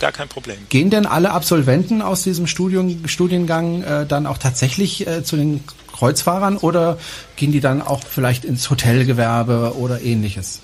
gar 0.00 0.12
kein 0.12 0.28
Problem. 0.28 0.66
Gehen 0.70 0.88
denn 0.88 1.04
alle 1.04 1.32
Absolventen 1.32 2.00
aus 2.00 2.22
diesem 2.22 2.46
Studium, 2.46 3.06
Studiengang 3.06 3.82
äh, 3.82 4.06
dann 4.06 4.26
auch 4.26 4.38
tatsächlich 4.38 5.06
äh, 5.06 5.22
zu 5.22 5.36
den 5.36 5.62
Kreuzfahrern 5.92 6.56
oder 6.56 6.98
gehen 7.36 7.52
die 7.52 7.60
dann 7.60 7.82
auch 7.82 8.02
vielleicht 8.02 8.44
ins 8.44 8.70
Hotelgewerbe 8.70 9.74
oder 9.76 10.00
ähnliches? 10.00 10.60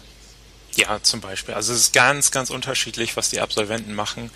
Ja, 0.75 1.03
zum 1.03 1.21
Beispiel. 1.21 1.55
Also 1.55 1.73
es 1.73 1.81
ist 1.81 1.93
ganz, 1.93 2.31
ganz 2.31 2.49
unterschiedlich, 2.49 3.17
was 3.17 3.29
die 3.29 3.41
Absolventen 3.41 3.95
machen. 3.95 4.31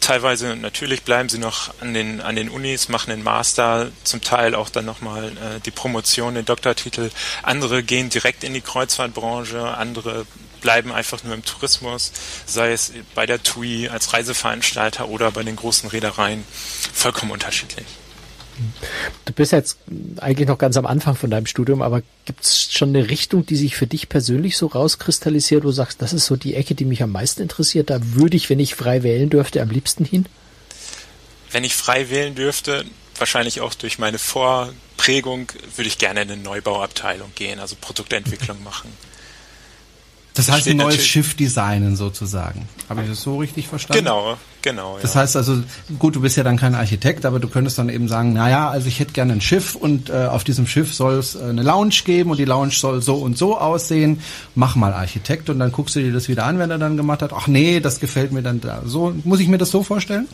Teilweise 0.00 0.56
natürlich 0.56 1.02
bleiben 1.02 1.28
sie 1.28 1.38
noch 1.38 1.72
an 1.80 1.94
den 1.94 2.20
an 2.20 2.34
den 2.34 2.48
Unis, 2.48 2.88
machen 2.88 3.10
den 3.10 3.22
Master, 3.22 3.92
zum 4.02 4.20
Teil 4.20 4.56
auch 4.56 4.68
dann 4.68 4.84
nochmal 4.84 5.28
äh, 5.28 5.60
die 5.64 5.70
Promotion, 5.70 6.34
den 6.34 6.44
Doktortitel. 6.44 7.10
Andere 7.44 7.84
gehen 7.84 8.08
direkt 8.08 8.42
in 8.42 8.54
die 8.54 8.60
Kreuzfahrtbranche, 8.60 9.76
andere 9.76 10.26
bleiben 10.62 10.92
einfach 10.92 11.22
nur 11.24 11.34
im 11.34 11.44
Tourismus, 11.44 12.12
sei 12.46 12.72
es 12.72 12.92
bei 13.14 13.26
der 13.26 13.42
TUI 13.42 13.88
als 13.88 14.12
Reiseveranstalter 14.12 15.08
oder 15.08 15.30
bei 15.30 15.42
den 15.42 15.56
großen 15.56 15.90
Reedereien. 15.90 16.44
Vollkommen 16.92 17.32
unterschiedlich. 17.32 17.86
Du 19.24 19.32
bist 19.32 19.52
jetzt 19.52 19.78
eigentlich 20.18 20.46
noch 20.46 20.58
ganz 20.58 20.76
am 20.76 20.86
Anfang 20.86 21.16
von 21.16 21.30
deinem 21.30 21.46
Studium, 21.46 21.82
aber 21.82 22.02
gibt 22.24 22.44
es 22.44 22.72
schon 22.72 22.90
eine 22.90 23.08
Richtung, 23.08 23.46
die 23.46 23.56
sich 23.56 23.76
für 23.76 23.86
dich 23.86 24.08
persönlich 24.08 24.56
so 24.56 24.66
rauskristallisiert, 24.66 25.64
wo 25.64 25.68
du 25.68 25.72
sagst, 25.72 26.02
das 26.02 26.12
ist 26.12 26.26
so 26.26 26.36
die 26.36 26.54
Ecke, 26.54 26.74
die 26.74 26.84
mich 26.84 27.02
am 27.02 27.12
meisten 27.12 27.42
interessiert, 27.42 27.90
da 27.90 27.98
würde 28.00 28.36
ich, 28.36 28.50
wenn 28.50 28.60
ich 28.60 28.74
frei 28.74 29.02
wählen 29.02 29.30
dürfte, 29.30 29.62
am 29.62 29.70
liebsten 29.70 30.04
hin? 30.04 30.26
Wenn 31.50 31.64
ich 31.64 31.74
frei 31.74 32.10
wählen 32.10 32.34
dürfte, 32.34 32.84
wahrscheinlich 33.16 33.60
auch 33.60 33.74
durch 33.74 33.98
meine 33.98 34.18
Vorprägung, 34.18 35.50
würde 35.76 35.88
ich 35.88 35.98
gerne 35.98 36.22
in 36.22 36.30
eine 36.30 36.42
Neubauabteilung 36.42 37.32
gehen, 37.34 37.58
also 37.58 37.76
Produktentwicklung 37.80 38.62
machen. 38.64 38.92
Das 40.34 40.50
heißt, 40.50 40.68
ein 40.68 40.78
neues 40.78 41.04
Schiff 41.04 41.34
designen 41.34 41.96
sozusagen. 41.96 42.66
Habe 42.88 43.02
ich 43.02 43.08
das 43.08 43.20
so 43.20 43.36
richtig 43.36 43.68
verstanden? 43.68 44.04
Genau, 44.04 44.36
genau. 44.62 44.98
Das 45.00 45.14
heißt 45.14 45.36
also, 45.36 45.62
gut, 45.98 46.16
du 46.16 46.22
bist 46.22 46.36
ja 46.36 46.42
dann 46.42 46.56
kein 46.56 46.74
Architekt, 46.74 47.26
aber 47.26 47.38
du 47.38 47.48
könntest 47.48 47.78
dann 47.78 47.88
eben 47.88 48.08
sagen, 48.08 48.32
na 48.32 48.48
ja, 48.48 48.70
also 48.70 48.88
ich 48.88 48.98
hätte 48.98 49.12
gerne 49.12 49.34
ein 49.34 49.40
Schiff 49.40 49.74
und 49.74 50.08
äh, 50.08 50.26
auf 50.26 50.44
diesem 50.44 50.66
Schiff 50.66 50.94
soll 50.94 51.14
es 51.14 51.34
äh, 51.34 51.44
eine 51.44 51.62
Lounge 51.62 51.96
geben 52.04 52.30
und 52.30 52.38
die 52.38 52.46
Lounge 52.46 52.72
soll 52.72 53.02
so 53.02 53.16
und 53.16 53.36
so 53.36 53.58
aussehen. 53.58 54.20
Mach 54.54 54.74
mal 54.74 54.94
Architekt 54.94 55.50
und 55.50 55.58
dann 55.58 55.70
guckst 55.70 55.96
du 55.96 56.00
dir 56.00 56.12
das 56.12 56.28
wieder 56.28 56.44
an, 56.44 56.58
wenn 56.58 56.70
er 56.70 56.78
dann 56.78 56.96
gemacht 56.96 57.22
hat. 57.22 57.32
Ach 57.34 57.46
nee, 57.46 57.80
das 57.80 58.00
gefällt 58.00 58.32
mir 58.32 58.42
dann 58.42 58.60
da. 58.60 58.82
So 58.86 59.14
muss 59.24 59.40
ich 59.40 59.48
mir 59.48 59.58
das 59.58 59.70
so 59.70 59.82
vorstellen? 59.82 60.28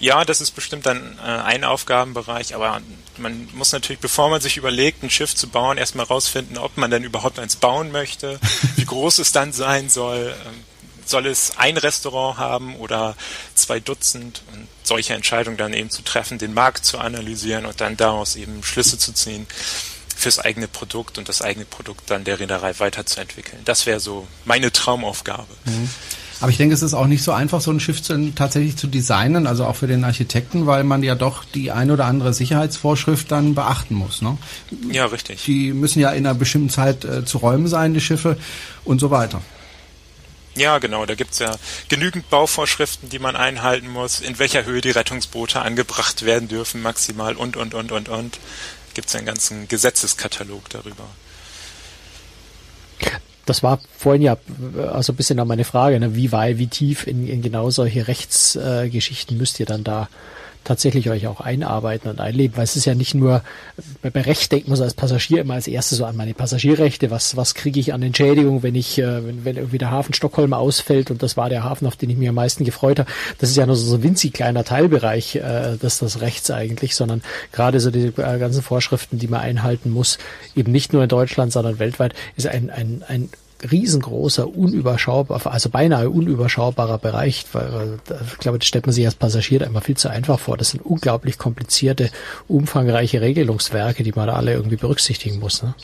Ja, 0.00 0.24
das 0.24 0.40
ist 0.40 0.52
bestimmt 0.52 0.86
dann 0.86 1.18
äh, 1.18 1.26
ein 1.26 1.64
Aufgabenbereich, 1.64 2.54
aber 2.54 2.80
man 3.16 3.48
muss 3.52 3.72
natürlich, 3.72 4.00
bevor 4.00 4.30
man 4.30 4.40
sich 4.40 4.56
überlegt, 4.56 5.02
ein 5.02 5.10
Schiff 5.10 5.34
zu 5.34 5.48
bauen, 5.48 5.76
erstmal 5.76 6.06
rausfinden, 6.06 6.56
ob 6.56 6.76
man 6.76 6.90
denn 6.90 7.04
überhaupt 7.04 7.38
eins 7.38 7.56
bauen 7.56 7.90
möchte, 7.90 8.38
wie 8.76 8.84
groß 8.86 9.18
es 9.18 9.32
dann 9.32 9.52
sein 9.52 9.88
soll. 9.88 10.34
Ähm, 10.46 10.64
soll 11.08 11.26
es 11.26 11.52
ein 11.56 11.78
Restaurant 11.78 12.38
haben 12.38 12.76
oder 12.76 13.16
zwei 13.54 13.80
Dutzend 13.80 14.42
und 14.52 14.68
solche 14.82 15.14
Entscheidungen 15.14 15.56
dann 15.56 15.72
eben 15.72 15.88
zu 15.88 16.02
treffen, 16.02 16.38
den 16.38 16.52
Markt 16.52 16.84
zu 16.84 16.98
analysieren 16.98 17.64
und 17.64 17.80
dann 17.80 17.96
daraus 17.96 18.36
eben 18.36 18.62
Schlüsse 18.62 18.98
zu 18.98 19.12
ziehen 19.12 19.46
fürs 20.14 20.38
eigene 20.38 20.68
Produkt 20.68 21.16
und 21.16 21.28
das 21.28 21.42
eigene 21.42 21.64
Produkt 21.64 22.10
dann 22.10 22.24
der 22.24 22.40
Reederei 22.40 22.78
weiterzuentwickeln. 22.78 23.62
Das 23.64 23.86
wäre 23.86 24.00
so 24.00 24.26
meine 24.44 24.72
Traumaufgabe. 24.72 25.46
Mhm. 25.64 25.88
Aber 26.40 26.50
ich 26.50 26.56
denke, 26.56 26.74
es 26.74 26.82
ist 26.82 26.94
auch 26.94 27.06
nicht 27.06 27.22
so 27.22 27.32
einfach, 27.32 27.60
so 27.60 27.70
ein 27.70 27.80
Schiff 27.80 28.00
zu, 28.00 28.32
tatsächlich 28.34 28.76
zu 28.76 28.86
designen, 28.86 29.46
also 29.46 29.64
auch 29.64 29.76
für 29.76 29.88
den 29.88 30.04
Architekten, 30.04 30.66
weil 30.66 30.84
man 30.84 31.02
ja 31.02 31.14
doch 31.14 31.44
die 31.44 31.72
ein 31.72 31.90
oder 31.90 32.04
andere 32.04 32.32
Sicherheitsvorschrift 32.32 33.30
dann 33.32 33.54
beachten 33.54 33.94
muss. 33.94 34.22
Ne? 34.22 34.38
Ja, 34.90 35.06
richtig. 35.06 35.44
Die 35.44 35.72
müssen 35.72 36.00
ja 36.00 36.10
in 36.10 36.26
einer 36.26 36.38
bestimmten 36.38 36.70
Zeit 36.70 37.04
äh, 37.04 37.24
zu 37.24 37.38
räumen 37.38 37.66
sein, 37.66 37.92
die 37.92 38.00
Schiffe 38.00 38.36
und 38.84 39.00
so 39.00 39.10
weiter. 39.10 39.42
Ja, 40.54 40.78
genau. 40.78 41.06
Da 41.06 41.14
gibt's 41.14 41.38
ja 41.38 41.56
genügend 41.88 42.30
Bauvorschriften, 42.30 43.08
die 43.08 43.18
man 43.18 43.36
einhalten 43.36 43.88
muss, 43.88 44.20
in 44.20 44.38
welcher 44.38 44.64
Höhe 44.64 44.80
die 44.80 44.90
Rettungsboote 44.90 45.60
angebracht 45.60 46.24
werden 46.24 46.48
dürfen, 46.48 46.82
maximal 46.82 47.36
und, 47.36 47.56
und, 47.56 47.74
und, 47.74 47.92
und, 47.92 48.08
und. 48.08 48.38
Gibt's 48.94 49.12
ja 49.12 49.18
einen 49.18 49.26
ganzen 49.26 49.68
Gesetzeskatalog 49.68 50.68
darüber 50.70 51.04
das 53.48 53.62
war 53.62 53.78
vorhin 53.96 54.22
ja 54.22 54.36
also 54.92 55.12
ein 55.12 55.16
bisschen 55.16 55.36
noch 55.36 55.44
meine 55.44 55.64
Frage, 55.64 55.98
ne? 55.98 56.14
wie 56.14 56.32
weit, 56.32 56.58
wie 56.58 56.66
tief 56.66 57.06
in, 57.06 57.26
in 57.26 57.42
genau 57.42 57.70
solche 57.70 58.08
Rechtsgeschichten 58.08 59.36
äh, 59.36 59.38
müsst 59.38 59.60
ihr 59.60 59.66
dann 59.66 59.84
da 59.84 60.08
tatsächlich 60.64 61.08
euch 61.10 61.26
auch 61.26 61.40
einarbeiten 61.40 62.10
und 62.10 62.20
einleben, 62.20 62.56
weil 62.56 62.64
es 62.64 62.76
ist 62.76 62.84
ja 62.84 62.94
nicht 62.94 63.14
nur, 63.14 63.42
bei, 64.02 64.20
Recht 64.20 64.50
denkt 64.52 64.68
man 64.68 64.76
so 64.76 64.84
als 64.84 64.94
Passagier 64.94 65.40
immer 65.40 65.54
als 65.54 65.66
erstes 65.66 65.98
so 65.98 66.04
an 66.04 66.16
meine 66.16 66.34
Passagierrechte, 66.34 67.10
was, 67.10 67.36
was 67.36 67.54
kriege 67.54 67.80
ich 67.80 67.92
an 67.94 68.02
Entschädigung, 68.02 68.62
wenn 68.62 68.74
ich, 68.74 68.98
äh, 68.98 69.26
wenn, 69.26 69.44
wenn 69.44 69.56
irgendwie 69.56 69.78
der 69.78 69.90
Hafen 69.90 70.12
Stockholm 70.14 70.52
ausfällt 70.52 71.10
und 71.10 71.22
das 71.22 71.36
war 71.36 71.48
der 71.48 71.64
Hafen, 71.64 71.86
auf 71.86 71.96
den 71.96 72.10
ich 72.10 72.16
mich 72.16 72.28
am 72.28 72.34
meisten 72.34 72.64
gefreut 72.64 72.98
habe. 72.98 73.10
Das 73.38 73.50
ist 73.50 73.56
ja 73.56 73.66
nur 73.66 73.76
so 73.76 73.94
ein 73.96 74.02
winzig 74.02 74.32
kleiner 74.32 74.64
Teilbereich 74.64 75.36
äh, 75.36 75.76
des, 75.76 75.98
des 76.00 76.20
Rechts 76.20 76.50
eigentlich, 76.50 76.94
sondern 76.94 77.22
gerade 77.52 77.80
so 77.80 77.90
diese 77.90 78.08
äh, 78.08 78.38
ganzen 78.38 78.62
Vorschriften, 78.62 79.18
die 79.18 79.28
man 79.28 79.40
einhalten 79.40 79.90
muss, 79.90 80.18
eben 80.54 80.72
nicht 80.72 80.92
nur 80.92 81.02
in 81.02 81.08
Deutschland, 81.08 81.52
sondern 81.52 81.78
weltweit, 81.78 82.14
ist 82.36 82.46
ein, 82.46 82.70
ein, 82.70 83.02
ein 83.06 83.30
riesengroßer, 83.70 84.48
unüberschaubar, 84.48 85.46
also 85.46 85.68
beinahe 85.68 86.10
unüberschaubarer 86.10 86.98
Bereich, 86.98 87.44
weil 87.52 87.98
ich 88.32 88.38
glaube, 88.38 88.58
das 88.58 88.68
stellt 88.68 88.86
man 88.86 88.92
sich 88.92 89.04
als 89.04 89.14
Passagier 89.14 89.60
da 89.60 89.66
immer 89.66 89.80
viel 89.80 89.96
zu 89.96 90.08
einfach 90.08 90.38
vor. 90.38 90.56
Das 90.56 90.70
sind 90.70 90.84
unglaublich 90.84 91.38
komplizierte, 91.38 92.10
umfangreiche 92.46 93.20
Regelungswerke, 93.20 94.02
die 94.04 94.12
man 94.12 94.28
da 94.28 94.34
alle 94.34 94.52
irgendwie 94.52 94.76
berücksichtigen 94.76 95.40
muss. 95.40 95.62
Ne? 95.62 95.74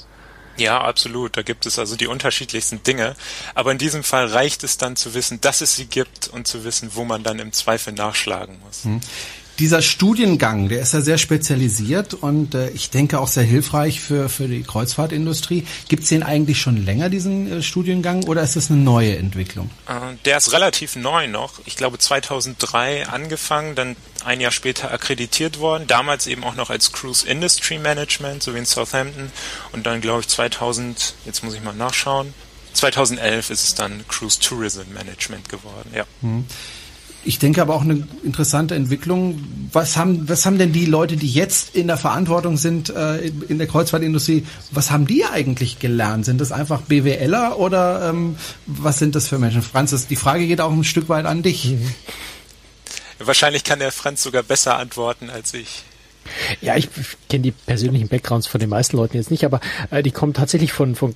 Ja, 0.56 0.80
absolut. 0.80 1.36
Da 1.36 1.42
gibt 1.42 1.66
es 1.66 1.78
also 1.78 1.96
die 1.96 2.06
unterschiedlichsten 2.06 2.82
Dinge. 2.82 3.16
Aber 3.54 3.72
in 3.72 3.78
diesem 3.78 4.04
Fall 4.04 4.26
reicht 4.26 4.62
es 4.64 4.78
dann 4.78 4.96
zu 4.96 5.14
wissen, 5.14 5.40
dass 5.40 5.60
es 5.60 5.74
sie 5.76 5.86
gibt 5.86 6.28
und 6.28 6.46
zu 6.46 6.64
wissen, 6.64 6.90
wo 6.94 7.04
man 7.04 7.22
dann 7.22 7.38
im 7.38 7.52
Zweifel 7.52 7.92
nachschlagen 7.92 8.60
muss. 8.64 8.84
Hm. 8.84 9.00
Dieser 9.60 9.82
Studiengang, 9.82 10.68
der 10.68 10.80
ist 10.80 10.94
ja 10.94 11.00
sehr 11.00 11.16
spezialisiert 11.16 12.12
und 12.14 12.56
äh, 12.56 12.70
ich 12.70 12.90
denke 12.90 13.20
auch 13.20 13.28
sehr 13.28 13.44
hilfreich 13.44 14.00
für, 14.00 14.28
für 14.28 14.48
die 14.48 14.64
Kreuzfahrtindustrie. 14.64 15.64
Gibt 15.88 16.02
es 16.02 16.08
den 16.08 16.24
eigentlich 16.24 16.60
schon 16.60 16.84
länger, 16.84 17.08
diesen 17.08 17.50
äh, 17.50 17.62
Studiengang, 17.62 18.24
oder 18.24 18.42
ist 18.42 18.56
das 18.56 18.70
eine 18.70 18.80
neue 18.80 19.16
Entwicklung? 19.16 19.70
Äh, 19.86 20.16
der 20.24 20.38
ist 20.38 20.52
relativ 20.52 20.96
neu 20.96 21.28
noch. 21.28 21.60
Ich 21.66 21.76
glaube 21.76 21.98
2003 21.98 23.06
angefangen, 23.06 23.76
dann 23.76 23.94
ein 24.24 24.40
Jahr 24.40 24.50
später 24.50 24.90
akkreditiert 24.92 25.60
worden. 25.60 25.84
Damals 25.86 26.26
eben 26.26 26.42
auch 26.42 26.56
noch 26.56 26.70
als 26.70 26.90
Cruise 26.90 27.24
Industry 27.24 27.78
Management, 27.78 28.42
so 28.42 28.54
wie 28.54 28.58
in 28.58 28.66
Southampton. 28.66 29.30
Und 29.70 29.86
dann 29.86 30.00
glaube 30.00 30.22
ich 30.22 30.28
2000, 30.28 31.14
jetzt 31.26 31.44
muss 31.44 31.54
ich 31.54 31.62
mal 31.62 31.74
nachschauen, 31.74 32.34
2011 32.72 33.50
ist 33.50 33.62
es 33.62 33.74
dann 33.76 34.04
Cruise 34.08 34.40
Tourism 34.40 34.92
Management 34.92 35.48
geworden, 35.48 35.90
ja. 35.94 36.04
Hm. 36.22 36.44
Ich 37.24 37.38
denke 37.38 37.62
aber 37.62 37.74
auch 37.74 37.82
eine 37.82 38.06
interessante 38.22 38.74
Entwicklung. 38.74 39.42
Was 39.72 39.96
haben, 39.96 40.28
was 40.28 40.44
haben 40.44 40.58
denn 40.58 40.72
die 40.72 40.84
Leute, 40.84 41.16
die 41.16 41.30
jetzt 41.30 41.74
in 41.74 41.86
der 41.86 41.96
Verantwortung 41.96 42.56
sind 42.56 42.90
äh, 42.90 43.26
in 43.48 43.58
der 43.58 43.66
Kreuzfahrtindustrie, 43.66 44.46
was 44.70 44.90
haben 44.90 45.06
die 45.06 45.24
eigentlich 45.24 45.78
gelernt? 45.78 46.26
Sind 46.26 46.40
das 46.40 46.52
einfach 46.52 46.82
BWLer 46.82 47.58
oder 47.58 48.10
ähm, 48.10 48.36
was 48.66 48.98
sind 48.98 49.14
das 49.14 49.28
für 49.28 49.38
Menschen? 49.38 49.62
Franz, 49.62 50.06
die 50.06 50.16
Frage 50.16 50.46
geht 50.46 50.60
auch 50.60 50.72
ein 50.72 50.84
Stück 50.84 51.08
weit 51.08 51.24
an 51.24 51.42
dich. 51.42 51.70
Mhm. 51.70 51.94
Wahrscheinlich 53.18 53.64
kann 53.64 53.78
der 53.78 53.92
Franz 53.92 54.22
sogar 54.22 54.42
besser 54.42 54.78
antworten 54.78 55.30
als 55.30 55.54
ich. 55.54 55.84
Ja, 56.60 56.76
ich 56.76 56.88
kenne 57.28 57.42
die 57.42 57.50
persönlichen 57.52 58.08
Backgrounds 58.08 58.46
von 58.46 58.60
den 58.60 58.70
meisten 58.70 58.96
Leuten 58.96 59.16
jetzt 59.16 59.30
nicht, 59.30 59.44
aber 59.44 59.60
äh, 59.90 60.02
die 60.02 60.10
kommen 60.10 60.34
tatsächlich 60.34 60.72
von, 60.72 60.94
von 60.94 61.14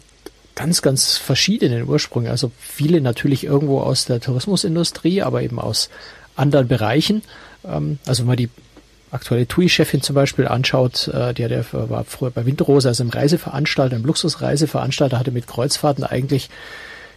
ganz, 0.59 0.83
ganz 0.83 1.17
verschiedenen 1.17 1.89
Ursprüngen. 1.89 2.31
Also 2.31 2.51
viele 2.59 3.01
natürlich 3.01 3.45
irgendwo 3.45 3.81
aus 3.81 4.07
der 4.07 4.19
Tourismusindustrie, 4.19 5.23
aber 5.23 5.41
eben 5.43 5.61
aus 5.61 5.89
anderen 6.35 6.67
Bereichen. 6.67 7.23
Ähm, 7.65 8.01
also 8.07 8.23
wenn 8.23 8.27
man 8.27 8.37
die 8.39 8.51
aktuelle 9.13 9.47
TUI-Chefin 9.47 10.03
zum 10.03 10.17
Beispiel 10.17 10.49
anschaut, 10.49 11.07
äh, 11.15 11.33
die 11.33 11.47
der 11.47 11.65
war 11.73 12.03
früher 12.03 12.33
bei 12.33 12.45
Winterrose, 12.45 12.89
also 12.89 13.05
im 13.05 13.11
Reiseveranstalter, 13.11 13.95
im 13.95 14.05
Luxusreiseveranstalter, 14.05 15.17
hatte 15.17 15.31
mit 15.31 15.47
Kreuzfahrten 15.47 16.03
eigentlich 16.03 16.51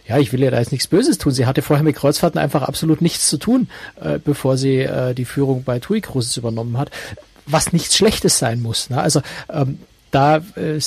ja, 0.06 0.18
ich 0.18 0.32
will 0.32 0.42
ja 0.42 0.50
da 0.50 0.58
jetzt 0.58 0.72
nichts 0.72 0.88
Böses 0.88 1.18
tun. 1.18 1.32
Sie 1.32 1.46
hatte 1.46 1.62
vorher 1.62 1.84
mit 1.84 1.94
Kreuzfahrten 1.94 2.40
einfach 2.40 2.62
absolut 2.62 3.02
nichts 3.02 3.28
zu 3.28 3.38
tun, 3.38 3.68
äh, 4.00 4.18
bevor 4.18 4.56
sie 4.56 4.80
äh, 4.80 5.14
die 5.14 5.24
Führung 5.24 5.62
bei 5.62 5.78
TUI 5.78 6.00
Cruises 6.00 6.36
übernommen 6.36 6.76
hat. 6.76 6.90
Was 7.46 7.72
nichts 7.72 7.96
Schlechtes 7.96 8.38
sein 8.38 8.60
muss. 8.62 8.90
Ne? 8.90 9.00
Also 9.00 9.22
ähm, 9.48 9.78
da 10.12 10.36
äh, 10.54 10.78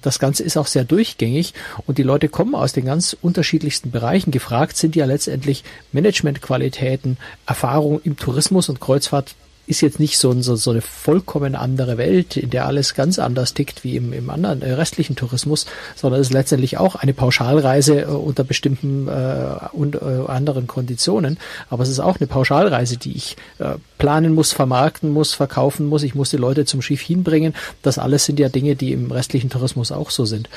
das 0.00 0.18
Ganze 0.18 0.42
ist 0.42 0.56
auch 0.56 0.66
sehr 0.66 0.84
durchgängig 0.84 1.52
und 1.86 1.98
die 1.98 2.02
Leute 2.02 2.28
kommen 2.28 2.54
aus 2.54 2.72
den 2.72 2.86
ganz 2.86 3.14
unterschiedlichsten 3.20 3.90
Bereichen. 3.90 4.30
Gefragt 4.30 4.76
sind 4.76 4.96
ja 4.96 5.04
letztendlich 5.04 5.64
Managementqualitäten, 5.92 7.18
Erfahrung 7.46 8.00
im 8.04 8.16
Tourismus 8.16 8.68
und 8.70 8.80
Kreuzfahrt 8.80 9.34
ist 9.68 9.82
jetzt 9.82 10.00
nicht 10.00 10.18
so, 10.18 10.32
so, 10.40 10.56
so 10.56 10.70
eine 10.70 10.80
vollkommen 10.80 11.54
andere 11.54 11.98
Welt, 11.98 12.36
in 12.36 12.50
der 12.50 12.66
alles 12.66 12.94
ganz 12.94 13.18
anders 13.18 13.54
tickt 13.54 13.84
wie 13.84 13.96
im, 13.96 14.12
im 14.12 14.30
anderen 14.30 14.62
äh, 14.62 14.72
restlichen 14.72 15.14
Tourismus, 15.14 15.66
sondern 15.94 16.20
es 16.20 16.28
ist 16.28 16.32
letztendlich 16.32 16.78
auch 16.78 16.96
eine 16.96 17.12
Pauschalreise 17.12 18.02
äh, 18.02 18.04
unter 18.06 18.44
bestimmten 18.44 19.08
äh, 19.08 19.68
und 19.72 19.96
äh, 19.96 20.26
anderen 20.26 20.66
Konditionen. 20.66 21.38
Aber 21.68 21.82
es 21.82 21.90
ist 21.90 22.00
auch 22.00 22.16
eine 22.16 22.26
Pauschalreise, 22.26 22.96
die 22.96 23.12
ich 23.12 23.36
äh, 23.58 23.74
planen 23.98 24.34
muss, 24.34 24.52
vermarkten 24.52 25.10
muss, 25.10 25.34
verkaufen 25.34 25.86
muss. 25.86 26.02
Ich 26.02 26.14
muss 26.14 26.30
die 26.30 26.36
Leute 26.36 26.64
zum 26.64 26.80
Schiff 26.80 27.02
hinbringen. 27.02 27.54
Das 27.82 27.98
alles 27.98 28.24
sind 28.24 28.40
ja 28.40 28.48
Dinge, 28.48 28.74
die 28.74 28.92
im 28.92 29.12
restlichen 29.12 29.50
Tourismus 29.50 29.92
auch 29.92 30.10
so 30.10 30.24
sind. 30.24 30.48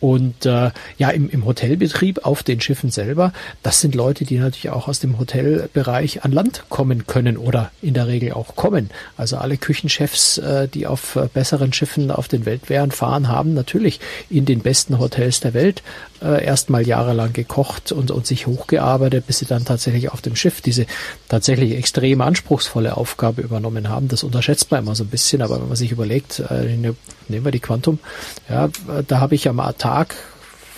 Und 0.00 0.44
äh, 0.44 0.70
ja, 0.98 1.10
im, 1.10 1.30
im 1.30 1.44
Hotelbetrieb 1.46 2.24
auf 2.24 2.42
den 2.42 2.60
Schiffen 2.60 2.90
selber, 2.90 3.32
das 3.62 3.80
sind 3.80 3.94
Leute, 3.94 4.24
die 4.24 4.38
natürlich 4.38 4.70
auch 4.70 4.88
aus 4.88 5.00
dem 5.00 5.18
Hotelbereich 5.18 6.24
an 6.24 6.32
Land 6.32 6.64
kommen 6.68 7.06
können 7.06 7.36
oder 7.36 7.70
in 7.80 7.94
der 7.94 8.06
Regel 8.06 8.32
auch 8.32 8.56
kommen. 8.56 8.90
Also 9.16 9.38
alle 9.38 9.56
Küchenchefs, 9.56 10.38
äh, 10.38 10.68
die 10.68 10.86
auf 10.86 11.16
äh, 11.16 11.28
besseren 11.32 11.72
Schiffen 11.72 12.10
auf 12.10 12.28
den 12.28 12.44
Weltwehren 12.44 12.90
fahren, 12.90 13.28
haben 13.28 13.54
natürlich 13.54 14.00
in 14.28 14.44
den 14.44 14.60
besten 14.60 14.98
Hotels 14.98 15.40
der 15.40 15.54
Welt 15.54 15.82
äh, 16.22 16.44
erstmal 16.44 16.86
jahrelang 16.86 17.32
gekocht 17.32 17.92
und, 17.92 18.10
und 18.10 18.26
sich 18.26 18.46
hochgearbeitet, 18.46 19.26
bis 19.26 19.38
sie 19.38 19.46
dann 19.46 19.64
tatsächlich 19.64 20.12
auf 20.12 20.20
dem 20.20 20.36
Schiff 20.36 20.60
diese 20.60 20.86
tatsächlich 21.28 21.72
extrem 21.72 22.20
anspruchsvolle 22.20 22.96
Aufgabe 22.96 23.40
übernommen 23.40 23.88
haben. 23.88 24.08
Das 24.08 24.24
unterschätzt 24.24 24.70
man 24.70 24.80
immer 24.82 24.94
so 24.94 25.04
ein 25.04 25.08
bisschen, 25.08 25.40
aber 25.42 25.60
wenn 25.60 25.68
man 25.68 25.76
sich 25.76 25.92
überlegt, 25.92 26.40
äh, 26.40 26.64
nehmen 26.64 26.96
wir 27.28 27.50
die 27.50 27.60
Quantum, 27.60 27.98
ja, 28.48 28.68
da 29.08 29.20
habe 29.20 29.34
ich 29.34 29.48
am 29.48 29.56
Tag 29.78 29.85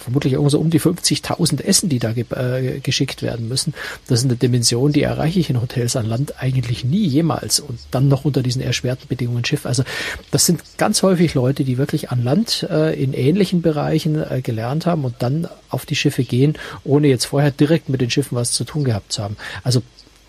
vermutlich 0.09 0.33
irgendwo 0.33 0.49
so 0.49 0.59
um 0.59 0.71
die 0.71 0.81
50.000 0.81 1.63
Essen, 1.63 1.91
die 1.91 1.99
da 1.99 2.13
ge 2.13 2.25
äh, 2.35 2.81
geschickt 2.81 3.23
werden 3.23 3.47
müssen. 3.47 3.75
Das 4.07 4.21
ist 4.21 4.25
eine 4.25 4.37
Dimension, 4.37 4.91
die 4.91 5.03
erreiche 5.03 5.39
ich 5.39 5.51
in 5.51 5.61
Hotels 5.61 5.97
an 5.97 6.07
Land 6.07 6.41
eigentlich 6.41 6.83
nie 6.83 7.07
jemals 7.07 7.61
und 7.61 7.79
dann 7.91 8.09
noch 8.09 8.25
unter 8.25 8.43
diesen 8.43 8.63
erschwerten 8.63 9.07
Bedingungen 9.07 9.45
Schiff. 9.45 9.67
Also 9.67 9.83
das 10.31 10.47
sind 10.47 10.63
ganz 10.79 11.03
häufig 11.03 11.35
Leute, 11.35 11.63
die 11.63 11.77
wirklich 11.77 12.11
an 12.11 12.25
Land 12.25 12.67
äh, 12.71 12.99
in 13.01 13.13
ähnlichen 13.13 13.61
Bereichen 13.61 14.15
äh, 14.19 14.41
gelernt 14.41 14.87
haben 14.87 15.05
und 15.05 15.17
dann 15.19 15.47
auf 15.69 15.85
die 15.85 15.97
Schiffe 15.97 16.25
gehen, 16.25 16.55
ohne 16.85 17.09
jetzt 17.09 17.27
vorher 17.27 17.51
direkt 17.51 17.91
mit 17.91 18.01
den 18.01 18.11
Schiffen 18.11 18.37
was 18.37 18.53
zu 18.53 18.65
tun 18.65 18.85
gehabt 18.85 19.13
zu 19.13 19.23
haben. 19.23 19.37
Also 19.63 19.83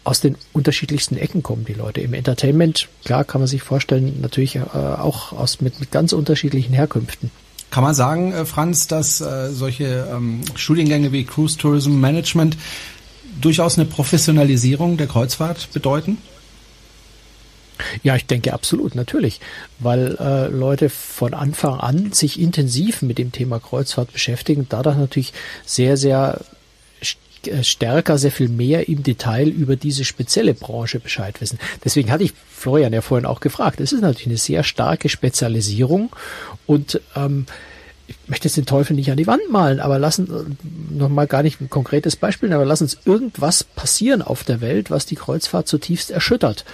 aus 0.03 0.19
den 0.19 0.35
unterschiedlichsten 0.51 1.15
Ecken 1.15 1.41
kommen 1.41 1.63
die 1.63 1.73
Leute. 1.73 2.01
Im 2.01 2.13
Entertainment, 2.13 2.89
klar, 3.05 3.23
kann 3.23 3.39
man 3.39 3.47
sich 3.47 3.61
vorstellen, 3.61 4.19
natürlich 4.21 4.57
äh, 4.57 4.59
auch 4.59 5.31
aus 5.31 5.61
mit, 5.61 5.79
mit 5.79 5.91
ganz 5.91 6.11
unterschiedlichen 6.11 6.73
Herkünften. 6.73 7.31
Kann 7.71 7.83
man 7.83 7.93
sagen, 7.93 8.33
äh, 8.33 8.45
Franz, 8.45 8.87
dass 8.87 9.21
äh, 9.21 9.51
solche 9.51 10.07
ähm, 10.11 10.41
Studiengänge 10.55 11.11
wie 11.11 11.23
Cruise 11.23 11.57
Tourism 11.57 11.99
Management 11.99 12.57
durchaus 13.41 13.77
eine 13.77 13.85
Professionalisierung 13.85 14.97
der 14.97 15.07
Kreuzfahrt 15.07 15.69
bedeuten? 15.73 16.17
Ja, 18.03 18.15
ich 18.15 18.25
denke 18.25 18.53
absolut, 18.53 18.95
natürlich, 18.95 19.39
weil 19.79 20.17
äh, 20.19 20.47
Leute 20.47 20.89
von 20.89 21.33
Anfang 21.33 21.79
an 21.79 22.11
sich 22.11 22.39
intensiv 22.39 23.01
mit 23.01 23.17
dem 23.17 23.31
Thema 23.31 23.59
Kreuzfahrt 23.59 24.11
beschäftigen, 24.11 24.65
dadurch 24.67 24.97
natürlich 24.97 25.33
sehr, 25.65 25.95
sehr 25.95 26.41
stärker, 27.61 28.17
sehr 28.17 28.31
viel 28.31 28.49
mehr 28.49 28.89
im 28.89 29.03
Detail 29.03 29.47
über 29.47 29.75
diese 29.75 30.05
spezielle 30.05 30.53
Branche 30.53 30.99
Bescheid 30.99 31.39
wissen. 31.41 31.59
Deswegen 31.83 32.11
hatte 32.11 32.23
ich 32.23 32.33
Florian 32.51 32.93
ja 32.93 33.01
vorhin 33.01 33.25
auch 33.25 33.39
gefragt. 33.39 33.79
Es 33.79 33.93
ist 33.93 34.01
natürlich 34.01 34.27
eine 34.27 34.37
sehr 34.37 34.63
starke 34.63 35.09
Spezialisierung 35.09 36.09
und 36.65 37.01
ähm, 37.15 37.45
ich 38.07 38.17
möchte 38.27 38.47
jetzt 38.47 38.57
den 38.57 38.65
Teufel 38.65 38.95
nicht 38.95 39.11
an 39.11 39.17
die 39.17 39.27
Wand 39.27 39.49
malen, 39.51 39.79
aber 39.79 39.99
lassen 39.99 40.27
äh, 40.27 40.93
noch 40.97 41.09
mal 41.09 41.27
gar 41.27 41.43
nicht 41.43 41.61
ein 41.61 41.69
konkretes 41.69 42.15
Beispiel, 42.15 42.51
aber 42.53 42.65
lass 42.65 42.81
uns 42.81 42.97
irgendwas 43.05 43.63
passieren 43.63 44.21
auf 44.21 44.43
der 44.43 44.61
Welt, 44.61 44.89
was 44.89 45.05
die 45.05 45.15
Kreuzfahrt 45.15 45.67
zutiefst 45.67 46.09
erschüttert. 46.09 46.65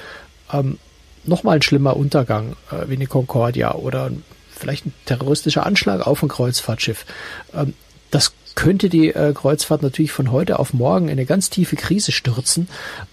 Ähm, 0.51 0.77
nochmal 1.25 1.57
ein 1.57 1.61
schlimmer 1.61 1.97
Untergang 1.97 2.55
äh, 2.71 2.87
wie 2.87 2.95
eine 2.95 3.07
Concordia 3.07 3.75
oder 3.75 4.11
vielleicht 4.49 4.85
ein 4.85 4.93
terroristischer 5.05 5.65
Anschlag 5.65 6.07
auf 6.07 6.23
ein 6.23 6.29
Kreuzfahrtschiff. 6.29 7.05
Ähm, 7.53 7.73
das 8.11 8.33
könnte 8.55 8.89
die 8.89 9.09
äh, 9.09 9.33
Kreuzfahrt 9.33 9.81
natürlich 9.81 10.11
von 10.11 10.31
heute 10.31 10.59
auf 10.59 10.73
morgen 10.73 11.05
in 11.05 11.11
eine 11.11 11.25
ganz 11.25 11.49
tiefe 11.49 11.75
Krise 11.75 12.11
stürzen, 12.11 12.67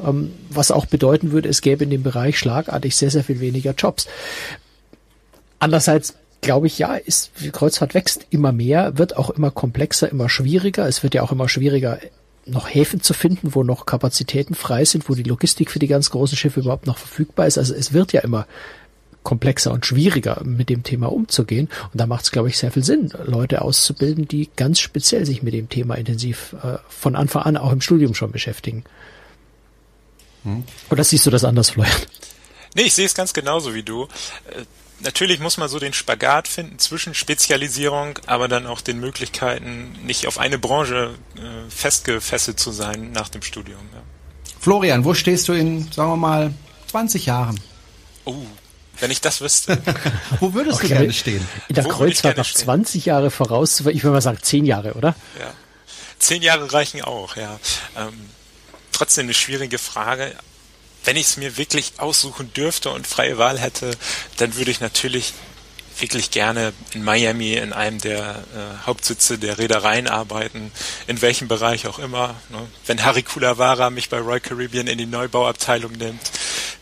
ähm, 0.05 0.33
was 0.49 0.71
auch 0.71 0.87
bedeuten 0.87 1.33
würde, 1.33 1.49
es 1.49 1.61
gäbe 1.61 1.85
in 1.85 1.91
dem 1.91 2.03
Bereich 2.03 2.39
schlagartig 2.39 2.97
sehr, 2.97 3.11
sehr 3.11 3.25
viel 3.25 3.41
weniger 3.41 3.75
Jobs. 3.77 4.07
Andererseits 5.59 6.15
glaube 6.41 6.67
ich, 6.67 6.79
ja, 6.79 6.97
ist, 6.97 7.31
die 7.41 7.51
Kreuzfahrt 7.51 7.95
wächst 7.95 8.27
immer 8.31 8.53
mehr, 8.53 8.99
wird 8.99 9.17
auch 9.17 9.31
immer 9.31 9.51
komplexer, 9.51 10.11
immer 10.11 10.29
schwieriger. 10.29 10.87
Es 10.89 11.03
wird 11.03 11.15
ja 11.15 11.23
auch 11.23 11.33
immer 11.33 11.49
schwieriger, 11.49 11.99
noch 12.45 12.69
Häfen 12.69 13.01
zu 13.01 13.15
finden, 13.15 13.55
wo 13.55 13.63
noch 13.63 13.87
Kapazitäten 13.87 14.55
frei 14.55 14.85
sind, 14.85 15.09
wo 15.09 15.15
die 15.15 15.23
Logistik 15.23 15.71
für 15.71 15.79
die 15.79 15.87
ganz 15.87 16.11
großen 16.11 16.37
Schiffe 16.37 16.61
überhaupt 16.61 16.89
noch 16.89 16.99
verfügbar 16.99 17.47
ist. 17.47 17.59
Also 17.59 17.75
es 17.75 17.93
wird 17.93 18.13
ja 18.13 18.21
immer 18.23 18.47
komplexer 19.23 19.73
und 19.73 19.87
schwieriger 19.87 20.43
mit 20.45 20.69
dem 20.69 20.83
Thema 20.83 21.13
umzugehen. 21.13 21.69
Und 21.93 22.01
da 22.01 22.07
macht 22.07 22.25
es, 22.25 22.31
glaube 22.31 22.49
ich, 22.49 22.59
sehr 22.59 22.73
viel 22.73 22.85
Sinn, 22.85 23.13
Leute 23.25 23.63
auszubilden, 23.63 24.27
die 24.27 24.51
ganz 24.57 24.81
speziell 24.81 25.27
sich 25.27 25.43
mit 25.43 25.55
dem 25.55 25.69
Thema 25.69 25.95
intensiv 25.95 26.55
äh, 26.63 26.79
von 26.89 27.17
Anfang 27.17 27.43
an 27.43 27.57
auch 27.57 27.73
im 27.73 27.81
Studium 27.81 28.15
schon 28.15 28.33
beschäftigen. 28.33 28.85
Hm. 30.45 30.65
Oder 30.91 31.05
siehst 31.05 31.27
du 31.27 31.31
das 31.31 31.45
anders, 31.45 31.71
Florian? 31.71 31.97
Nee, 32.75 32.83
ich 32.83 32.95
sehe 32.95 33.07
es 33.07 33.15
ganz 33.15 33.33
genauso 33.33 33.75
wie 33.75 33.83
du. 33.83 34.05
Äh, 34.05 34.65
natürlich 35.01 35.41
muss 35.41 35.59
man 35.59 35.69
so 35.69 35.79
den 35.79 35.93
Spagat 35.93 36.49
finden 36.49 36.79
zwischen 36.79 37.15
Spezialisierung, 37.15 38.19
aber 38.27 38.49
dann 38.49 38.67
auch 38.67 38.81
den 38.81 38.99
Möglichkeiten, 38.99 39.93
nicht 40.05 40.27
auf 40.27 40.39
eine 40.39 40.59
Branche 40.59 41.15
äh, 41.37 41.71
festgefesselt 41.71 42.59
zu 42.59 42.71
sein 42.71 43.13
nach 43.13 43.29
dem 43.29 43.43
Studium. 43.43 43.81
Ja. 43.93 44.03
Florian, 44.61 45.05
wo 45.05 45.15
stehst 45.15 45.49
du 45.49 45.53
in, 45.53 45.91
sagen 45.93 46.11
wir 46.11 46.17
mal, 46.17 46.55
20 46.89 47.27
Jahren? 47.27 47.61
Oh, 48.25 48.47
wenn 49.01 49.11
ich 49.11 49.21
das 49.21 49.41
wüsste. 49.41 49.81
wo 50.41 50.55
würdest 50.55 50.77
okay, 50.77 50.89
du 50.89 50.95
gerne 50.95 51.13
stehen? 51.13 51.47
In 51.69 51.75
der 51.75 51.85
wo 51.85 51.89
Kreuzfahrt 51.89 52.37
noch 52.37 52.51
20 52.51 53.05
Jahre 53.07 53.31
voraus, 53.31 53.81
ich 53.81 54.03
würde 54.03 54.11
mal 54.11 54.21
sagen 54.21 54.39
10 54.41 54.65
Jahre, 54.65 54.95
oder? 54.95 55.15
Ja. 55.39 55.53
10 56.19 56.43
Jahre 56.43 56.73
reichen 56.73 57.03
auch, 57.03 57.37
ja. 57.37 57.59
Ähm, 57.97 58.29
trotzdem 58.93 59.27
eine 59.27 59.35
schwierige 59.35 59.79
Frage 59.79 60.33
wenn 61.05 61.17
ich 61.17 61.27
es 61.27 61.37
mir 61.37 61.57
wirklich 61.57 61.95
aussuchen 61.99 62.53
dürfte 62.53 62.91
und 62.91 63.07
freie 63.07 63.39
Wahl 63.39 63.59
hätte, 63.59 63.91
dann 64.37 64.57
würde 64.57 64.71
ich 64.71 64.81
natürlich 64.81 65.33
wirklich 66.03 66.31
gerne 66.31 66.73
in 66.93 67.03
Miami 67.03 67.55
in 67.55 67.73
einem 67.73 67.99
der 67.99 68.45
äh, 68.55 68.87
Hauptsitze 68.87 69.39
der 69.39 69.59
Reedereien 69.59 70.09
arbeiten, 70.09 70.71
in 71.07 71.23
welchem 71.23 71.49
Bereich 71.49 71.87
auch 71.87 71.99
immer. 71.99 72.35
Ne? 72.51 72.67
Wenn 72.87 73.03
Harry 73.03 73.23
Kulavara 73.23 73.89
mich 73.89 74.11
bei 74.11 74.19
Royal 74.19 74.41
Caribbean 74.41 74.89
in 74.89 74.99
die 74.99 75.07
Neubauabteilung 75.07 75.93
nimmt, 75.93 76.21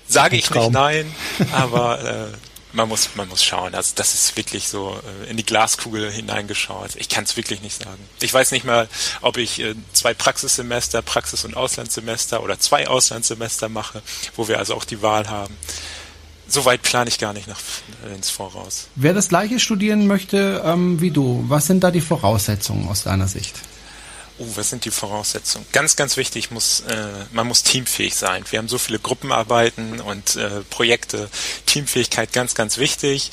sage 0.09 0.37
ich 0.37 0.50
nicht 0.50 0.70
nein, 0.72 1.14
aber 1.52 2.30
äh, 2.33 2.37
man 2.72 2.88
muss, 2.88 3.11
man 3.14 3.28
muss 3.28 3.44
schauen. 3.44 3.74
Also 3.74 3.92
das 3.96 4.14
ist 4.14 4.37
wirklich 4.37 4.68
so 4.68 4.98
äh, 5.24 5.30
in 5.30 5.37
die 5.37 5.44
Glaskugel 5.44 6.11
hineingeschaut. 6.11 6.96
Ich 6.96 7.09
kann 7.09 7.24
es 7.24 7.37
wirklich 7.37 7.62
nicht 7.62 7.83
sagen. 7.83 7.98
Ich 8.20 8.33
weiß 8.33 8.52
nicht 8.52 8.64
mal, 8.64 8.88
ob 9.20 9.37
ich 9.37 9.61
äh, 9.61 9.74
zwei 9.92 10.14
Praxissemester, 10.14 11.02
Praxis- 11.02 11.44
und 11.44 11.56
Auslandssemester 11.56 12.42
oder 12.42 12.59
zwei 12.59 12.88
Auslandssemester 12.88 13.68
mache, 13.68 14.02
wo 14.37 14.48
wir 14.48 14.59
also 14.59 14.74
auch 14.74 14.85
die 14.85 15.02
Wahl 15.02 15.28
haben. 15.28 15.56
Soweit 16.51 16.83
plane 16.83 17.09
ich 17.09 17.19
gar 17.19 17.33
nicht 17.33 17.47
nach, 17.47 17.61
äh, 18.05 18.15
ins 18.15 18.29
Voraus. 18.29 18.89
Wer 18.97 19.15
das 19.15 19.29
gleiche 19.29 19.61
studieren 19.61 20.07
möchte 20.09 20.63
ähm, 20.65 21.01
wie 21.01 21.13
du, 21.13 21.45
was 21.47 21.67
sind 21.67 21.85
da 21.85 21.93
die 21.93 22.01
Voraussetzungen 22.01 22.89
aus 22.89 23.05
deiner 23.05 23.29
Sicht? 23.29 23.55
Oh, 24.39 24.47
was 24.57 24.71
sind 24.71 24.85
die 24.85 24.91
Voraussetzungen? 24.91 25.65
Ganz, 25.71 25.95
ganz 25.95 26.17
wichtig, 26.17 26.51
muss, 26.51 26.81
äh, 26.81 27.07
man 27.33 27.47
muss 27.47 27.63
teamfähig 27.63 28.17
sein. 28.17 28.43
Wir 28.51 28.59
haben 28.59 28.69
so 28.69 28.79
viele 28.79 28.99
Gruppenarbeiten 28.99 30.01
und 30.01 30.35
äh, 30.37 30.63
Projekte. 30.71 31.29
Teamfähigkeit 31.67 32.33
ganz, 32.33 32.55
ganz 32.55 32.79
wichtig. 32.79 33.31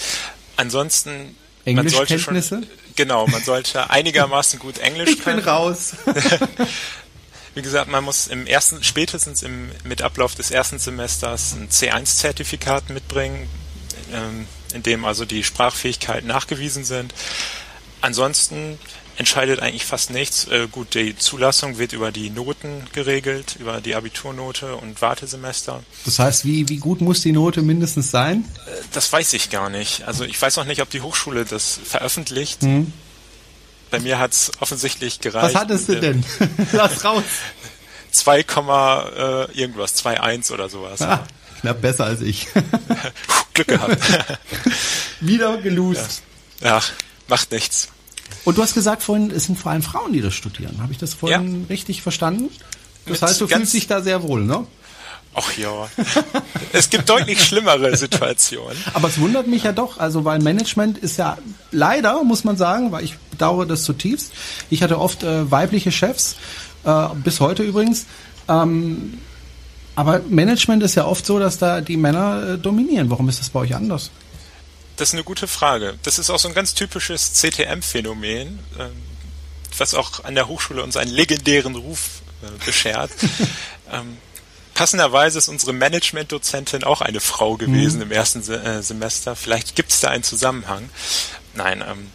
Ansonsten 0.55 1.35
man 1.65 1.89
sollte 1.89 2.19
schon, 2.19 2.41
genau, 2.95 3.27
man 3.27 3.43
sollte 3.43 3.89
einigermaßen 3.89 4.59
gut 4.59 4.77
Englisch 4.77 5.09
ich 5.09 5.23
können. 5.23 5.39
Ich 5.39 5.45
bin 5.45 5.53
raus. 5.53 5.93
Wie 7.57 7.63
gesagt, 7.63 7.89
man 7.89 8.03
muss 8.03 8.27
im 8.27 8.45
ersten, 8.45 8.83
spätestens 8.83 9.41
im, 9.41 9.71
mit 9.83 10.03
Ablauf 10.03 10.35
des 10.35 10.51
ersten 10.51 10.77
Semesters 10.77 11.53
ein 11.53 11.69
C1-Zertifikat 11.69 12.91
mitbringen, 12.91 13.49
ähm, 14.13 14.45
in 14.75 14.83
dem 14.83 15.05
also 15.05 15.25
die 15.25 15.43
Sprachfähigkeiten 15.43 16.27
nachgewiesen 16.27 16.85
sind. 16.85 17.15
Ansonsten 17.99 18.77
entscheidet 19.15 19.59
eigentlich 19.59 19.85
fast 19.85 20.11
nichts. 20.11 20.45
Äh, 20.49 20.67
gut, 20.71 20.93
die 20.93 21.15
Zulassung 21.17 21.79
wird 21.79 21.93
über 21.93 22.11
die 22.11 22.29
Noten 22.29 22.85
geregelt, 22.93 23.57
über 23.59 23.81
die 23.81 23.95
Abiturnote 23.95 24.75
und 24.75 25.01
Wartesemester. 25.01 25.83
Das 26.05 26.19
heißt, 26.19 26.45
wie, 26.45 26.69
wie 26.69 26.77
gut 26.77 27.01
muss 27.01 27.21
die 27.21 27.31
Note 27.31 27.63
mindestens 27.63 28.11
sein? 28.11 28.45
Äh, 28.67 28.83
das 28.93 29.11
weiß 29.11 29.33
ich 29.33 29.49
gar 29.49 29.71
nicht. 29.71 30.03
Also 30.03 30.25
ich 30.25 30.39
weiß 30.39 30.59
auch 30.59 30.65
nicht, 30.65 30.83
ob 30.83 30.91
die 30.91 31.01
Hochschule 31.01 31.43
das 31.43 31.79
veröffentlicht. 31.83 32.61
Mhm. 32.61 32.93
Bei 33.89 33.99
mir 33.99 34.19
hat 34.19 34.33
es 34.33 34.51
offensichtlich 34.59 35.19
gereicht. 35.19 35.55
Was 35.55 35.61
hattest 35.61 35.89
du 35.89 35.99
denn? 35.99 36.23
Lass 36.73 37.03
raus. 37.03 37.23
2, 38.11 38.39
äh, 38.39 38.43
irgendwas, 39.51 40.03
2,1 40.03 40.51
oder 40.51 40.69
sowas. 40.69 41.01
Ah, 41.01 41.25
knapp 41.61 41.81
besser 41.81 42.05
als 42.05 42.21
ich. 42.21 42.47
Glück 43.53 43.67
gehabt. 43.67 43.97
Wieder 45.21 45.57
gelust. 45.57 46.23
Ja. 46.61 46.77
Ach, 46.77 46.91
macht 47.27 47.51
nichts. 47.51 47.89
Und 48.43 48.57
du 48.57 48.63
hast 48.63 48.73
gesagt 48.73 49.03
vorhin, 49.03 49.31
es 49.31 49.45
sind 49.45 49.57
vor 49.59 49.71
allem 49.71 49.83
Frauen, 49.83 50.13
die 50.13 50.21
das 50.21 50.33
studieren. 50.33 50.81
Habe 50.81 50.91
ich 50.91 50.97
das 50.97 51.13
vorhin 51.13 51.61
ja. 51.61 51.67
richtig 51.69 52.01
verstanden? 52.01 52.49
Das 53.05 53.21
Mit 53.21 53.29
heißt, 53.29 53.41
du 53.41 53.47
fühlst 53.47 53.73
dich 53.73 53.87
da 53.87 54.01
sehr 54.01 54.23
wohl, 54.23 54.43
ne? 54.43 54.65
Ach 55.39 55.55
ja. 55.55 55.87
es 56.73 56.89
gibt 56.89 57.07
deutlich 57.09 57.43
schlimmere 57.43 57.95
Situationen. 57.95 58.75
Aber 58.95 59.07
es 59.07 59.19
wundert 59.19 59.45
mich 59.45 59.63
ja 59.63 59.71
doch, 59.71 59.99
also 59.99 60.25
weil 60.25 60.39
Management 60.39 60.97
ist 60.97 61.17
ja 61.17 61.37
leider, 61.71 62.23
muss 62.23 62.43
man 62.43 62.57
sagen, 62.57 62.91
weil 62.91 63.03
ich 63.03 63.19
bedauere 63.29 63.67
das 63.67 63.83
zutiefst. 63.83 64.31
Ich 64.71 64.81
hatte 64.81 64.99
oft 64.99 65.21
äh, 65.21 65.49
weibliche 65.51 65.91
Chefs, 65.91 66.37
äh, 66.85 67.09
bis 67.23 67.39
heute 67.39 67.61
übrigens. 67.61 68.07
Ähm, 68.49 69.19
aber 69.93 70.21
Management 70.27 70.81
ist 70.81 70.95
ja 70.95 71.05
oft 71.05 71.23
so, 71.23 71.37
dass 71.37 71.59
da 71.59 71.81
die 71.81 71.97
Männer 71.97 72.53
äh, 72.53 72.57
dominieren. 72.57 73.11
Warum 73.11 73.29
ist 73.29 73.39
das 73.39 73.51
bei 73.51 73.59
euch 73.59 73.75
anders? 73.75 74.09
Das 74.95 75.09
ist 75.09 75.13
eine 75.13 75.23
gute 75.23 75.47
Frage. 75.47 75.99
Das 76.01 76.17
ist 76.17 76.31
auch 76.31 76.39
so 76.39 76.47
ein 76.47 76.55
ganz 76.55 76.73
typisches 76.73 77.33
CTM-Phänomen, 77.33 78.57
ähm, 78.79 78.91
was 79.77 79.93
auch 79.93 80.23
an 80.23 80.33
der 80.33 80.47
Hochschule 80.47 80.81
uns 80.81 80.97
einen 80.97 81.11
legendären 81.11 81.75
Ruf 81.75 82.21
äh, 82.41 82.65
beschert. 82.65 83.11
ähm, 83.91 84.17
passenderweise 84.77 85.39
ist 85.39 85.47
unsere 85.47 85.73
Management-Dozentin 85.73 86.83
auch 86.83 87.01
eine 87.01 87.19
Frau 87.19 87.57
gewesen 87.57 87.97
mhm. 87.97 88.03
im 88.03 88.11
ersten 88.11 88.43
Se 88.43 88.63
äh, 88.63 88.83
Semester. 88.83 89.35
Vielleicht 89.35 89.75
gibt 89.75 89.89
es 89.89 90.01
da 90.01 90.09
einen 90.09 90.21
Zusammenhang. 90.21 90.87
Nein, 91.55 91.83
ähm, 91.85 92.11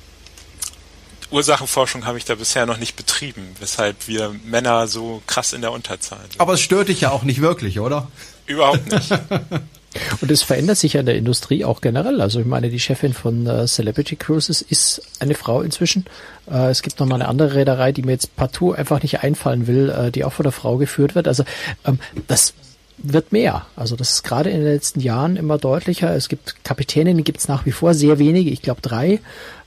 Ursachenforschung 1.33 2.07
habe 2.07 2.19
ich 2.19 2.25
da 2.25 2.37
bisher 2.37 2.65
noch 2.67 2.77
nicht 2.77 2.95
betrieben, 2.95 3.57
weshalb 3.59 4.07
wir 4.07 4.33
Männer 4.45 4.87
so 4.87 5.23
krass 5.27 5.53
in 5.53 5.61
der 5.61 5.73
Unterzahl 5.73 6.21
sind. 6.21 6.41
Aber 6.41 6.53
es 6.53 6.61
stört 6.61 6.87
dich 6.87 7.01
ja 7.01 7.11
auch 7.11 7.25
nicht 7.25 7.41
wirklich, 7.41 7.81
oder? 7.81 8.07
Überhaupt 8.47 8.93
nicht. 8.93 9.11
Und 10.21 10.31
es 10.31 10.43
verändert 10.43 10.79
sich 10.79 10.95
ja 10.95 11.01
in 11.01 11.07
der 11.07 11.17
Industrie 11.17 11.65
auch 11.65 11.81
generell. 11.81 12.21
Also 12.21 12.41
ich 12.41 12.47
meine, 12.47 12.71
die 12.71 12.81
Chefin 12.81 13.13
von 13.13 13.47
äh, 13.47 13.67
Celebrity 13.67 14.17
Cruises 14.17 14.63
ist 14.63 15.03
eine 15.21 15.35
Frau 15.35 15.63
inzwischen. 15.63 16.05
Äh, 16.51 16.71
es 16.71 16.83
gibt 16.83 17.01
noch 17.01 17.07
mal 17.07 17.17
eine 17.17 17.29
andere 17.29 17.55
Reederei, 17.55 17.93
die 17.93 18.03
mir 18.03 18.13
jetzt 18.13 18.35
partout 18.37 18.73
einfach 18.73 19.03
nicht 19.03 19.23
einfallen 19.23 19.67
will, 19.67 19.91
äh, 19.91 20.11
die 20.11 20.25
auch 20.25 20.33
von 20.33 20.45
der 20.45 20.53
Frau 20.53 20.77
geführt 20.77 21.15
wird. 21.15 21.29
Also 21.29 21.45
ähm, 21.85 21.99
das 22.27 22.55
wird 22.99 23.33
mehr. 23.33 23.67
Also 23.77 23.97
das 23.97 24.11
ist 24.13 24.23
gerade 24.23 24.51
in 24.51 24.61
den 24.61 24.73
letzten 24.73 25.01
Jahren 25.01 25.37
immer 25.37 25.59
deutlicher. 25.59 26.15
Es 26.15 26.29
gibt 26.29 26.65
Kapitäninnen, 26.65 27.25
gibt 27.25 27.39
es 27.41 27.49
nach 27.49 27.67
wie 27.67 27.73
vor 27.73 27.95
sehr 27.95 28.19
wenige, 28.19 28.51
ich 28.51 28.63
glaube 28.63 28.81
drei. 28.81 29.21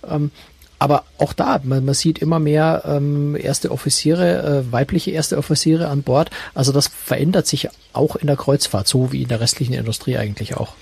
Ähm, 0.10 0.32
aber 0.80 1.06
auch 1.18 1.34
da, 1.34 1.60
man, 1.64 1.86
man 1.86 1.94
sieht 1.94 2.20
immer 2.20 2.40
mehr 2.40 2.84
ähm, 2.86 3.36
erste 3.36 3.72
Offiziere, 3.72 4.64
äh, 4.68 4.72
weibliche 4.72 5.12
erste 5.12 5.38
Offiziere 5.38 5.88
an 5.88 6.04
Bord. 6.04 6.30
Also 6.54 6.72
das 6.72 6.88
verändert 6.88 7.48
sich 7.48 7.70
auch 7.94 8.16
in 8.16 8.28
der 8.28 8.36
Kreuzfahrt, 8.36 8.88
so 8.88 9.12
wie 9.12 9.24
in 9.24 9.30
der 9.30 9.40
restlichen 9.40 9.74
Industrie 9.74 10.18
eigentlich 10.18 10.58
auch. 10.58 10.74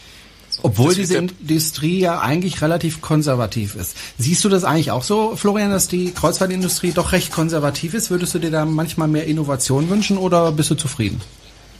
Obwohl 0.62 0.94
diese 0.94 1.18
Industrie 1.18 2.00
ja 2.00 2.20
eigentlich 2.20 2.62
relativ 2.62 3.02
konservativ 3.02 3.76
ist. 3.76 3.98
Siehst 4.18 4.44
du 4.46 4.50
das 4.50 4.64
eigentlich 4.64 4.92
auch 4.92 5.04
so, 5.04 5.36
Florian, 5.36 5.72
dass 5.72 5.88
die 5.88 6.12
Kreuzfahrtindustrie 6.12 6.92
doch 6.92 7.12
recht 7.12 7.32
konservativ 7.32 7.94
ist? 7.94 8.12
Würdest 8.12 8.36
du 8.36 8.40
dir 8.40 8.52
da 8.52 8.66
manchmal 8.66 9.08
mehr 9.08 9.26
Innovation 9.26 9.90
wünschen 9.90 10.18
oder 10.18 10.52
bist 10.52 10.70
du 10.70 10.76
zufrieden? 10.76 11.22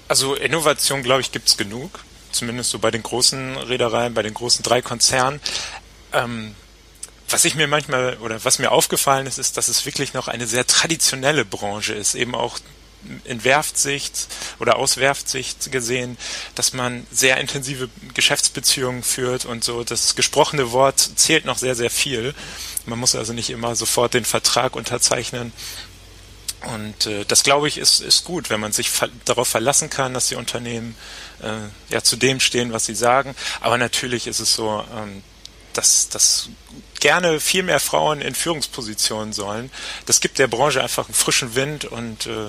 Also 0.08 0.36
Innovation, 0.36 1.04
glaube 1.04 1.22
ich, 1.22 1.32
gibt's 1.32 1.56
genug. 1.56 2.00
Zumindest 2.32 2.72
so 2.72 2.80
bei 2.80 2.90
den 2.90 3.04
großen 3.04 3.58
Reedereien, 3.58 4.16
bei 4.16 4.24
den 4.24 4.34
großen 4.34 4.64
drei 4.64 4.82
Konzernen. 4.82 5.40
Ähm, 6.12 6.56
was 7.34 7.46
ich 7.46 7.56
mir 7.56 7.68
manchmal 7.68 8.18
oder 8.18 8.44
was 8.46 8.60
mir 8.60 8.72
aufgefallen 8.72 9.26
ist, 9.26 9.40
ist, 9.40 9.58
dass 9.58 9.68
es 9.68 9.86
wirklich 9.88 10.14
noch 10.14 10.28
eine 10.28 10.46
sehr 10.46 10.68
traditionelle 10.68 11.46
Branche 11.46 11.94
ist, 11.94 12.14
eben 12.14 12.36
auch 12.36 12.60
in 13.26 13.44
Werftsicht 13.44 14.28
oder 14.60 14.78
aus 14.78 14.98
Werftsicht 14.98 15.72
gesehen, 15.72 16.18
dass 16.54 16.74
man 16.74 17.08
sehr 17.12 17.38
intensive 17.38 17.90
Geschäftsbeziehungen 18.14 19.02
führt 19.02 19.46
und 19.46 19.64
so 19.64 19.84
das 19.84 20.16
gesprochene 20.16 20.72
Wort 20.72 21.00
zählt 21.16 21.46
noch 21.46 21.58
sehr, 21.58 21.76
sehr 21.76 21.90
viel. 21.90 22.36
Man 22.86 23.00
muss 23.00 23.16
also 23.16 23.34
nicht 23.34 23.50
immer 23.50 23.76
sofort 23.76 24.14
den 24.14 24.26
Vertrag 24.26 24.76
unterzeichnen. 24.76 25.52
Und 26.76 27.08
äh, 27.08 27.26
das 27.26 27.44
glaube 27.44 27.68
ich 27.68 27.78
ist, 27.78 28.00
ist 28.00 28.24
gut, 28.24 28.50
wenn 28.50 28.60
man 28.60 28.72
sich 28.72 28.90
ver 28.90 29.10
darauf 29.26 29.50
verlassen 29.50 29.90
kann, 29.90 30.14
dass 30.14 30.28
die 30.28 30.36
Unternehmen 30.36 30.96
äh, 31.42 31.94
ja 31.94 32.04
zu 32.04 32.16
dem 32.16 32.40
stehen, 32.40 32.72
was 32.72 32.86
sie 32.86 32.96
sagen. 32.96 33.36
Aber 33.60 33.78
natürlich 33.78 34.28
ist 34.28 34.40
es 34.40 34.54
so, 34.54 34.86
ähm, 34.96 35.24
dass, 35.74 36.10
dass 36.10 36.50
gerne 37.00 37.40
viel 37.40 37.64
mehr 37.64 37.80
Frauen 37.80 38.22
in 38.22 38.36
Führungspositionen 38.36 39.34
sollen. 39.34 39.72
Das 40.06 40.22
gibt 40.22 40.40
der 40.40 40.48
Branche 40.48 40.82
einfach 40.82 41.06
einen 41.06 41.14
frischen 41.14 41.56
Wind 41.56 41.86
und 41.86 42.28
äh, 42.28 42.48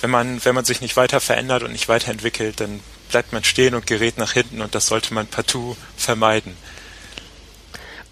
wenn 0.00 0.10
man, 0.10 0.44
wenn 0.44 0.54
man 0.54 0.64
sich 0.64 0.80
nicht 0.80 0.96
weiter 0.96 1.20
verändert 1.20 1.62
und 1.62 1.72
nicht 1.72 1.88
weiterentwickelt, 1.88 2.60
dann 2.60 2.80
bleibt 3.10 3.32
man 3.32 3.44
stehen 3.44 3.74
und 3.74 3.86
gerät 3.86 4.18
nach 4.18 4.32
hinten 4.32 4.60
und 4.62 4.74
das 4.74 4.86
sollte 4.86 5.14
man 5.14 5.26
partout 5.26 5.76
vermeiden. 5.96 6.56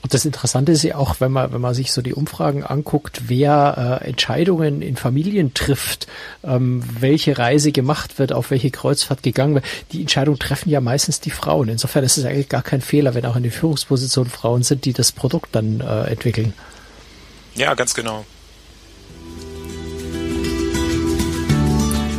Und 0.02 0.14
das 0.14 0.24
Interessante 0.24 0.72
ist 0.72 0.84
ja 0.84 0.96
auch, 0.96 1.16
wenn 1.18 1.32
man, 1.32 1.52
wenn 1.52 1.60
man 1.60 1.74
sich 1.74 1.92
so 1.92 2.02
die 2.02 2.14
Umfragen 2.14 2.62
anguckt, 2.62 3.22
wer 3.26 4.00
äh, 4.02 4.08
Entscheidungen 4.08 4.80
in 4.80 4.96
Familien 4.96 5.54
trifft, 5.54 6.06
ähm, 6.44 6.82
welche 7.00 7.36
Reise 7.36 7.72
gemacht 7.72 8.18
wird, 8.18 8.32
auf 8.32 8.50
welche 8.50 8.70
Kreuzfahrt 8.70 9.22
gegangen 9.22 9.56
wird, 9.56 9.64
die 9.92 10.00
Entscheidung 10.00 10.38
treffen 10.38 10.70
ja 10.70 10.80
meistens 10.80 11.20
die 11.20 11.30
Frauen. 11.30 11.68
Insofern 11.68 12.04
ist 12.04 12.16
es 12.16 12.24
eigentlich 12.24 12.48
gar 12.48 12.62
kein 12.62 12.80
Fehler, 12.80 13.14
wenn 13.14 13.26
auch 13.26 13.36
in 13.36 13.42
die 13.42 13.50
Führungsposition 13.50 14.26
Frauen 14.26 14.62
sind, 14.62 14.84
die 14.84 14.92
das 14.92 15.10
Produkt 15.10 15.54
dann 15.54 15.80
äh, 15.80 16.04
entwickeln. 16.04 16.52
Ja, 17.56 17.74
ganz 17.74 17.92
genau. 17.92 18.24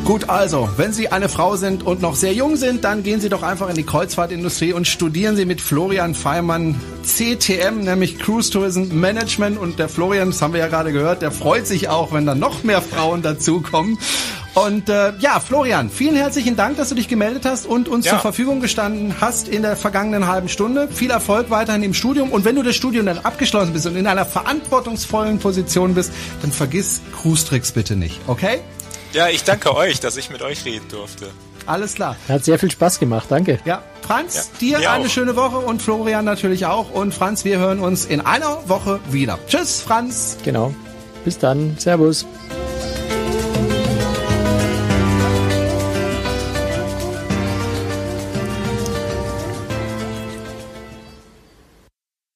Gut, 0.10 0.28
also, 0.28 0.68
wenn 0.76 0.92
Sie 0.92 1.10
eine 1.12 1.30
Frau 1.30 1.56
sind 1.56 1.86
und 1.86 2.02
noch 2.02 2.16
sehr 2.16 2.34
jung 2.34 2.56
sind, 2.56 2.84
dann 2.84 3.04
gehen 3.04 3.22
Sie 3.22 3.30
doch 3.30 3.44
einfach 3.44 3.70
in 3.70 3.76
die 3.76 3.84
Kreuzfahrtindustrie 3.84 4.74
und 4.74 4.88
studieren 4.88 5.36
Sie 5.36 5.46
mit 5.46 5.62
Florian 5.62 6.16
Feimann 6.16 6.82
CTM, 7.04 7.82
nämlich 7.82 8.18
Cruise 8.18 8.50
Tourism 8.50 8.86
Management. 9.00 9.60
Und 9.60 9.78
der 9.78 9.88
Florian, 9.88 10.32
das 10.32 10.42
haben 10.42 10.54
wir 10.54 10.62
ja 10.62 10.68
gerade 10.68 10.92
gehört, 10.94 11.22
der 11.22 11.30
freut 11.30 11.68
sich 11.68 11.90
auch, 11.90 12.12
wenn 12.12 12.26
dann 12.26 12.40
noch 12.40 12.64
mehr 12.64 12.82
Frauen 12.82 13.22
dazukommen. 13.22 14.00
Und 14.56 14.90
äh, 14.90 15.14
ja, 15.20 15.40
Florian, 15.40 15.92
vielen 15.92 16.16
herzlichen 16.16 16.56
Dank, 16.56 16.78
dass 16.78 16.90
du 16.90 16.96
dich 16.96 17.08
gemeldet 17.08 17.46
hast 17.46 17.68
und 17.68 17.88
uns 17.88 18.06
ja. 18.06 18.14
zur 18.14 18.20
Verfügung 18.20 18.62
gestanden 18.62 19.14
hast 19.22 19.48
in 19.48 19.62
der 19.62 19.76
vergangenen 19.76 20.26
halben 20.26 20.50
Stunde. 20.50 20.88
Viel 20.88 21.12
Erfolg 21.12 21.52
weiterhin 21.52 21.84
im 21.84 21.94
Studium. 21.94 22.32
Und 22.32 22.46
wenn 22.46 22.56
du 22.56 22.64
das 22.64 22.76
Studium 22.76 23.06
dann 23.06 23.20
abgeschlossen 23.20 23.74
bist 23.74 23.86
und 23.86 23.96
in 23.96 24.08
einer 24.08 24.26
verantwortungsvollen 24.26 25.38
Position 25.38 25.94
bist, 25.94 26.12
dann 26.42 26.52
vergiss 26.52 27.00
Cruise 27.16 27.46
Tricks 27.46 27.72
bitte 27.72 27.96
nicht, 27.96 28.20
okay? 28.26 28.62
Ja, 29.14 29.28
ich 29.30 29.44
danke 29.44 29.76
euch, 29.76 30.00
dass 30.00 30.18
ich 30.18 30.30
mit 30.30 30.42
euch 30.42 30.66
reden 30.66 30.88
durfte. 30.90 31.32
Alles 31.66 31.96
klar. 31.96 32.16
Hat 32.28 32.44
sehr 32.46 32.58
viel 32.58 32.72
Spaß 32.72 33.00
gemacht, 33.00 33.28
danke. 33.30 33.60
Ja, 33.66 33.84
Franz, 34.02 34.52
ja, 34.60 34.78
dir 34.80 34.92
eine 34.92 35.06
auch. 35.06 35.10
schöne 35.10 35.36
Woche 35.36 35.58
und 35.60 35.82
Florian 35.82 36.26
natürlich 36.26 36.66
auch. 36.66 36.92
Und 36.92 37.14
Franz, 37.14 37.46
wir 37.46 37.60
hören 37.60 37.80
uns 37.80 38.06
in 38.06 38.22
einer 38.22 38.68
Woche 38.68 39.00
wieder. 39.12 39.38
Tschüss, 39.48 39.82
Franz. 39.82 40.38
Genau. 40.44 40.74
Bis 41.26 41.38
dann. 41.38 41.78
Servus. 41.78 42.26